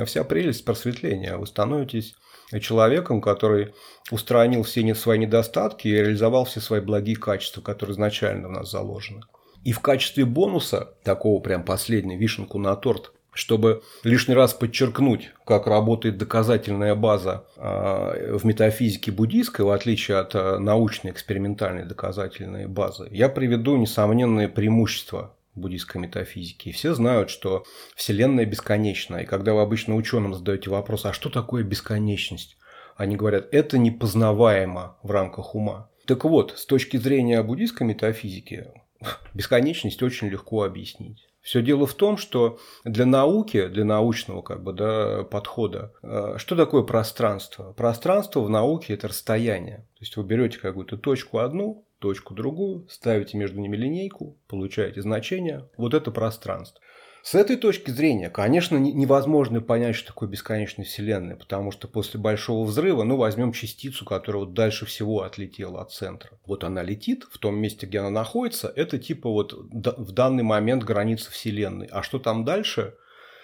вся 0.04 0.24
прелесть 0.24 0.64
просветления. 0.64 1.36
Вы 1.36 1.46
становитесь 1.46 2.16
человеком, 2.58 3.20
который 3.20 3.74
устранил 4.10 4.64
все 4.64 4.94
свои 4.94 5.18
недостатки 5.18 5.86
и 5.86 5.92
реализовал 5.92 6.44
все 6.44 6.60
свои 6.60 6.80
благие 6.80 7.16
качества, 7.16 7.60
которые 7.60 7.94
изначально 7.94 8.48
в 8.48 8.52
нас 8.52 8.70
заложены. 8.70 9.22
И 9.62 9.72
в 9.72 9.80
качестве 9.80 10.24
бонуса, 10.24 10.94
такого 11.04 11.40
прям 11.40 11.64
последней 11.64 12.16
вишенку 12.16 12.58
на 12.58 12.74
торт, 12.76 13.12
чтобы 13.32 13.82
лишний 14.02 14.34
раз 14.34 14.54
подчеркнуть, 14.54 15.30
как 15.46 15.66
работает 15.66 16.18
доказательная 16.18 16.94
база 16.94 17.44
а, 17.56 18.38
в 18.38 18.44
метафизике 18.44 19.12
буддийской, 19.12 19.64
в 19.64 19.70
отличие 19.70 20.18
от 20.18 20.34
а, 20.34 20.58
научной 20.58 21.12
экспериментальной 21.12 21.84
доказательной 21.84 22.66
базы, 22.66 23.08
я 23.10 23.28
приведу 23.28 23.76
несомненные 23.76 24.48
преимущества 24.48 25.34
буддийской 25.54 26.00
метафизики. 26.00 26.68
И 26.68 26.72
все 26.72 26.94
знают, 26.94 27.30
что 27.30 27.64
Вселенная 27.94 28.46
бесконечна. 28.46 29.18
И 29.18 29.26
когда 29.26 29.54
вы 29.54 29.62
обычно 29.62 29.96
ученым 29.96 30.34
задаете 30.34 30.70
вопрос, 30.70 31.04
а 31.06 31.12
что 31.12 31.30
такое 31.30 31.62
бесконечность? 31.62 32.56
Они 32.96 33.16
говорят, 33.16 33.48
это 33.52 33.78
непознаваемо 33.78 34.98
в 35.02 35.10
рамках 35.10 35.54
ума. 35.54 35.90
Так 36.06 36.24
вот, 36.24 36.54
с 36.56 36.66
точки 36.66 36.96
зрения 36.96 37.42
буддийской 37.42 37.86
метафизики, 37.86 38.68
бесконечность 39.34 40.02
очень 40.02 40.28
легко 40.28 40.64
объяснить. 40.64 41.26
Все 41.40 41.62
дело 41.62 41.86
в 41.86 41.94
том, 41.94 42.18
что 42.18 42.58
для 42.84 43.06
науки, 43.06 43.66
для 43.68 43.84
научного 43.84 44.42
как 44.42 44.62
бы, 44.62 44.74
да, 44.74 45.24
подхода, 45.24 45.92
э, 46.02 46.34
что 46.36 46.54
такое 46.54 46.82
пространство? 46.82 47.72
Пространство 47.72 48.40
в 48.40 48.50
науке– 48.50 48.92
это 48.94 49.08
расстояние. 49.08 49.78
То 49.94 50.00
есть 50.00 50.16
вы 50.16 50.24
берете 50.24 50.58
какую-то 50.58 50.98
точку 50.98 51.38
одну, 51.38 51.86
точку 52.00 52.34
другую, 52.34 52.88
ставите 52.88 53.36
между 53.36 53.60
ними 53.60 53.76
линейку, 53.76 54.36
получаете 54.48 55.02
значение. 55.02 55.68
Вот 55.76 55.94
это 55.94 56.10
пространство. 56.10 56.80
С 57.22 57.34
этой 57.34 57.56
точки 57.56 57.90
зрения, 57.90 58.30
конечно, 58.30 58.78
невозможно 58.78 59.60
понять, 59.60 59.94
что 59.94 60.08
такое 60.08 60.28
бесконечная 60.28 60.86
Вселенная, 60.86 61.36
потому 61.36 61.70
что 61.70 61.86
после 61.86 62.18
Большого 62.18 62.64
Взрыва, 62.64 63.02
ну, 63.04 63.16
возьмем 63.16 63.52
частицу, 63.52 64.06
которая 64.06 64.44
вот 64.44 64.54
дальше 64.54 64.86
всего 64.86 65.22
отлетела 65.22 65.82
от 65.82 65.92
центра. 65.92 66.30
Вот 66.46 66.64
она 66.64 66.82
летит 66.82 67.26
в 67.30 67.36
том 67.36 67.58
месте, 67.58 67.86
где 67.86 67.98
она 67.98 68.10
находится, 68.10 68.72
это 68.74 68.98
типа 68.98 69.28
вот 69.28 69.52
в 69.52 70.12
данный 70.12 70.44
момент 70.44 70.82
граница 70.82 71.30
Вселенной. 71.30 71.88
А 71.90 72.02
что 72.02 72.18
там 72.18 72.46
дальше, 72.46 72.94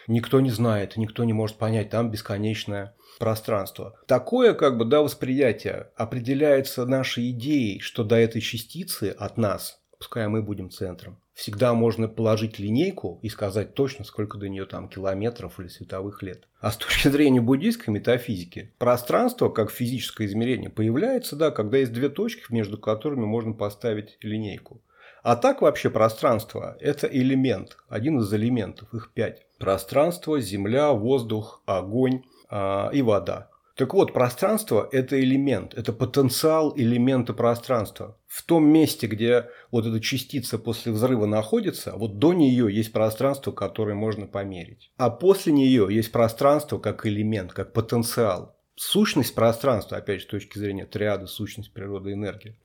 никто 0.07 0.41
не 0.41 0.51
знает, 0.51 0.97
никто 0.97 1.25
не 1.25 1.33
может 1.33 1.57
понять, 1.57 1.91
там 1.91 2.11
бесконечная 2.11 2.95
пространство. 3.19 3.99
Такое 4.07 4.55
как 4.55 4.77
бы 4.77 4.85
да, 4.85 5.03
восприятие 5.03 5.91
определяется 5.97 6.87
нашей 6.87 7.31
идеей, 7.31 7.81
что 7.81 8.05
до 8.05 8.17
этой 8.17 8.41
частицы 8.41 9.15
от 9.19 9.37
нас, 9.37 9.81
пускай 9.99 10.29
мы 10.29 10.43
будем 10.43 10.71
центром, 10.71 11.19
всегда 11.35 11.75
можно 11.75 12.09
положить 12.09 12.59
линейку 12.59 13.19
и 13.23 13.29
сказать 13.29 13.75
точно, 13.75 14.05
сколько 14.05 14.39
до 14.39 14.49
нее 14.49 14.65
там 14.65 14.89
километров 14.89 15.61
или 15.61 15.69
световых 15.69 16.23
лет. 16.23 16.49
А 16.61 16.73
с 16.73 16.77
точки 16.77 17.09
зрения 17.09 17.41
буддийской 17.41 17.93
метафизики, 17.93 18.73
пространство 18.79 19.51
как 19.51 19.71
физическое 19.71 20.27
измерение 20.27 20.71
появляется, 20.71 21.37
да, 21.37 21.51
когда 21.51 21.79
есть 21.79 21.93
две 21.93 22.09
точки, 22.09 22.45
между 22.51 22.79
которыми 22.79 23.25
можно 23.25 23.53
поставить 23.53 24.17
линейку. 24.23 24.83
А 25.23 25.37
так 25.37 25.61
вообще 25.61 25.91
пространство– 25.91 26.77
это 26.81 27.07
элемент, 27.07 27.79
один 27.89 28.21
из 28.21 28.33
элементов, 28.33 28.95
их 28.95 29.11
пять. 29.13 29.46
Пространство, 29.59 30.41
земля, 30.41 30.93
воздух, 30.93 31.63
огонь, 31.67 32.23
а, 32.49 32.91
и 32.93 33.03
вода. 33.03 33.51
Так 33.77 33.93
вот, 33.93 34.15
пространство– 34.15 34.89
это 34.93 35.21
элемент, 35.21 35.75
это 35.75 35.93
потенциал 35.93 36.73
элемента 36.79 37.35
пространства. 37.35 38.19
В 38.27 38.43
том 38.43 38.67
месте, 38.67 39.07
где 39.07 39.51
вот 39.71 39.85
эта 39.85 40.01
частица 40.01 40.59
после 40.59 40.93
взрыва 40.93 41.27
находится, 41.27 41.93
вот 41.95 42.19
до 42.19 42.33
нее 42.33 42.75
есть 42.75 42.91
пространство, 42.91 43.53
которое 43.53 43.95
можно 43.95 44.27
померить. 44.27 44.91
А 44.97 45.11
после 45.11 45.53
нее 45.53 45.89
есть 45.91 46.11
пространство 46.11 46.79
как 46.79 47.05
элемент, 47.05 47.53
как 47.53 47.75
потенциал. 47.75 48.57
Сущность 48.77 49.35
пространства, 49.35 49.99
опять 49.99 50.21
же, 50.21 50.27
с 50.27 50.31
точки 50.31 50.59
зрения 50.59 50.87
триады, 50.87 51.27
сущность 51.27 51.73
природы, 51.75 52.15
энергии, 52.15 52.59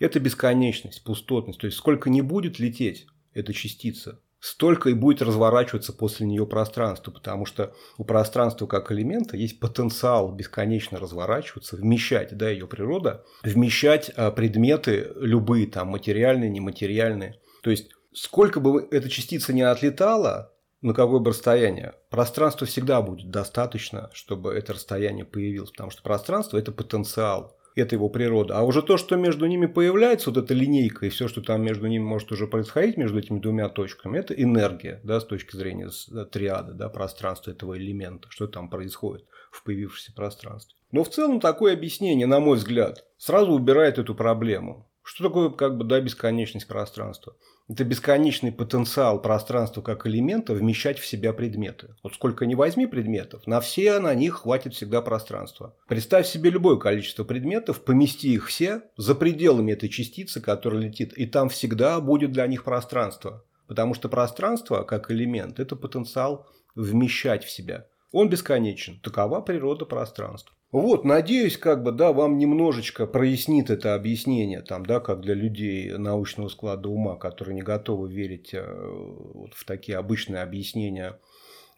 это 0.00 0.18
бесконечность, 0.18 1.04
пустотность. 1.04 1.60
То 1.60 1.66
есть, 1.66 1.78
сколько 1.78 2.10
не 2.10 2.20
будет 2.20 2.58
лететь 2.58 3.06
эта 3.32 3.52
частица, 3.52 4.20
столько 4.40 4.90
и 4.90 4.94
будет 4.94 5.22
разворачиваться 5.22 5.92
после 5.92 6.26
нее 6.26 6.46
пространство, 6.46 7.10
потому 7.10 7.44
что 7.44 7.74
у 7.96 8.04
пространства 8.04 8.66
как 8.66 8.92
элемента 8.92 9.36
есть 9.36 9.60
потенциал 9.60 10.32
бесконечно 10.32 10.98
разворачиваться, 10.98 11.76
вмещать, 11.76 12.36
да, 12.36 12.48
ее 12.48 12.66
природа, 12.66 13.24
вмещать 13.42 14.10
а, 14.16 14.30
предметы 14.30 15.12
любые, 15.16 15.66
там, 15.66 15.88
материальные, 15.88 16.50
нематериальные. 16.50 17.40
То 17.62 17.70
есть, 17.70 17.90
сколько 18.12 18.60
бы 18.60 18.86
эта 18.90 19.08
частица 19.08 19.52
не 19.52 19.62
отлетала, 19.62 20.52
на 20.80 20.94
какое 20.94 21.18
бы 21.18 21.30
расстояние, 21.30 21.94
пространства 22.08 22.66
всегда 22.66 23.02
будет 23.02 23.30
достаточно, 23.30 24.10
чтобы 24.12 24.54
это 24.54 24.74
расстояние 24.74 25.24
появилось, 25.24 25.70
потому 25.70 25.90
что 25.90 26.02
пространство– 26.02 26.56
это 26.58 26.70
потенциал 26.70 27.57
это 27.80 27.94
его 27.94 28.08
природа. 28.08 28.58
А 28.58 28.62
уже 28.62 28.82
то, 28.82 28.96
что 28.96 29.16
между 29.16 29.46
ними 29.46 29.66
появляется, 29.66 30.30
вот 30.30 30.44
эта 30.44 30.54
линейка 30.54 31.06
и 31.06 31.08
все, 31.08 31.28
что 31.28 31.40
там 31.40 31.62
между 31.62 31.86
ними 31.86 32.02
может 32.02 32.32
уже 32.32 32.46
происходить, 32.46 32.96
между 32.96 33.18
этими 33.18 33.38
двумя 33.38 33.68
точками, 33.68 34.18
это 34.18 34.34
энергия, 34.34 35.00
да, 35.04 35.20
с 35.20 35.24
точки 35.24 35.56
зрения 35.56 35.88
триады, 36.30 36.72
да, 36.72 36.88
пространства 36.88 37.50
этого 37.50 37.76
элемента, 37.78 38.28
что 38.30 38.46
там 38.46 38.68
происходит 38.68 39.26
в 39.50 39.62
появившемся 39.64 40.12
пространстве. 40.14 40.76
Но 40.90 41.04
в 41.04 41.10
целом 41.10 41.40
такое 41.40 41.74
объяснение, 41.74 42.26
на 42.26 42.40
мой 42.40 42.56
взгляд, 42.56 43.04
сразу 43.18 43.52
убирает 43.52 43.98
эту 43.98 44.14
проблему. 44.14 44.87
Что 45.08 45.24
такое 45.24 45.48
как 45.48 45.78
бы 45.78 45.84
да, 45.84 46.02
бесконечность 46.02 46.66
пространства? 46.66 47.34
Это 47.66 47.82
бесконечный 47.82 48.52
потенциал 48.52 49.22
пространства 49.22 49.80
как 49.80 50.06
элемента 50.06 50.52
вмещать 50.52 50.98
в 50.98 51.06
себя 51.06 51.32
предметы. 51.32 51.94
Вот 52.02 52.12
сколько 52.12 52.44
ни 52.44 52.54
возьми 52.54 52.86
предметов, 52.86 53.46
на 53.46 53.62
все 53.62 54.00
на 54.00 54.14
них 54.14 54.42
хватит 54.42 54.74
всегда 54.74 55.00
пространства. 55.00 55.74
Представь 55.88 56.26
себе 56.26 56.50
любое 56.50 56.76
количество 56.76 57.24
предметов, 57.24 57.82
помести 57.84 58.34
их 58.34 58.48
все 58.48 58.82
за 58.98 59.14
пределами 59.14 59.72
этой 59.72 59.88
частицы, 59.88 60.42
которая 60.42 60.82
летит, 60.82 61.14
и 61.14 61.24
там 61.24 61.48
всегда 61.48 62.02
будет 62.02 62.32
для 62.32 62.46
них 62.46 62.62
пространство. 62.62 63.42
Потому 63.66 63.94
что 63.94 64.10
пространство 64.10 64.82
как 64.82 65.10
элемент– 65.10 65.58
это 65.58 65.74
потенциал 65.74 66.46
вмещать 66.74 67.44
в 67.44 67.50
себя 67.50 67.86
Он 68.12 68.28
бесконечен. 68.28 69.00
Такова 69.00 69.40
природа 69.40 69.84
пространства. 69.84 70.54
Вот, 70.70 71.04
надеюсь, 71.04 71.56
как 71.56 71.82
бы, 71.82 71.92
да, 71.92 72.12
вам 72.12 72.36
немножечко 72.36 73.06
прояснит 73.06 73.70
это 73.70 73.94
объяснение, 73.94 74.60
там, 74.60 74.84
да, 74.84 75.00
как 75.00 75.20
для 75.22 75.32
людей 75.32 75.96
научного 75.96 76.48
склада 76.48 76.90
ума, 76.90 77.16
которые 77.16 77.54
не 77.54 77.62
готовы 77.62 78.12
верить 78.12 78.52
э, 78.52 78.62
вот 78.66 79.54
в 79.54 79.64
такие 79.64 79.96
обычные 79.96 80.42
объяснения, 80.42 81.18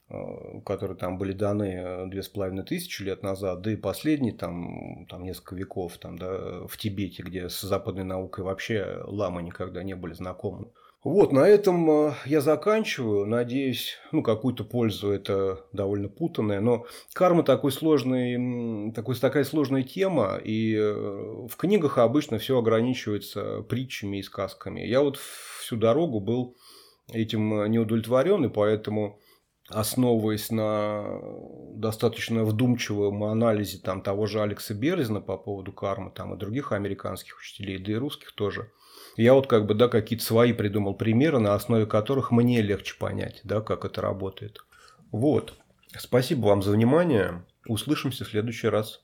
э, 0.09 0.14
которые 0.66 0.97
там 0.97 1.18
были 1.18 1.33
даны 1.33 1.72
э, 1.76 2.07
две 2.09 2.20
с 2.20 2.28
половиной 2.28 2.64
тысячи 2.64 3.05
лет 3.05 3.22
назад, 3.22 3.61
да 3.61 3.70
и 3.70 3.76
последние 3.76 4.35
там, 4.35 5.07
там 5.09 5.22
несколько 5.22 5.55
веков 5.55 5.99
там, 5.99 6.18
да, 6.18 6.66
в 6.66 6.76
Тибете, 6.76 7.22
где 7.22 7.49
с 7.49 7.61
западной 7.61 8.05
наукой 8.05 8.43
вообще 8.43 9.03
ламы 9.05 9.45
никогда 9.45 9.85
не 9.85 9.95
были 9.95 10.14
знакомы. 10.14 10.66
Вот, 11.03 11.33
на 11.33 11.49
этом 11.49 11.91
э, 11.91 12.15
я 12.27 12.43
заканчиваю. 12.43 13.25
Надеюсь, 13.25 13.97
ну, 14.13 14.23
какую-то 14.23 14.65
пользу 14.65 15.11
это 15.11 15.65
довольно 15.73 16.09
путанное. 16.09 16.61
Но 16.61 16.85
карма 17.15 17.43
такой 17.43 17.73
сложный, 17.73 18.93
такой, 18.93 19.15
такая 19.15 19.45
сложная 19.45 19.83
тема. 19.83 20.37
И 20.45 20.75
э, 20.75 20.93
в 21.49 21.57
книгах 21.57 21.97
обычно 21.97 22.39
все 22.39 22.59
ограничивается 22.59 23.63
притчами 23.63 24.19
и 24.19 24.23
сказками. 24.23 24.81
Я 24.81 25.01
вот 25.01 25.17
всю 25.17 25.77
дорогу 25.77 26.21
был 26.21 26.59
этим 27.11 27.71
не 27.71 27.79
удовлетворен, 27.79 28.45
и 28.45 28.49
поэтому 28.49 29.19
основываясь 29.71 30.51
на 30.51 31.21
достаточно 31.75 32.45
вдумчивом 32.45 33.25
анализе 33.25 33.79
там, 33.79 34.03
того 34.03 34.27
же 34.27 34.43
Алекса 34.43 34.75
Берзина 34.75 35.21
по 35.21 35.39
поводу 35.39 35.73
кармы 35.73 36.11
там, 36.11 36.35
и 36.35 36.39
других 36.39 36.73
американских 36.73 37.39
учителей, 37.39 37.79
да 37.79 37.93
и 37.93 37.97
русских 37.97 38.33
тоже, 38.33 38.71
я 39.17 39.35
вот 39.35 39.47
как 39.47 39.67
бы, 39.67 39.75
да, 39.75 39.89
какие-то 39.89 40.25
свои 40.25 40.53
придумал 40.53 40.95
примеры, 40.95 41.39
на 41.39 41.55
основе 41.55 41.87
которых 41.87 42.31
мне 42.31 42.63
легче 42.63 42.97
понять, 42.99 43.41
да, 43.45 43.61
как 43.61 43.85
это 43.85 44.01
работает. 44.01 44.59
Вот. 45.11 45.55
Спасибо 45.99 46.47
вам 46.47 46.63
за 46.63 46.73
внимание. 46.73 47.45
Услышимся 47.67 48.25
в 48.25 48.29
следующий 48.29 48.69
раз. 48.69 49.03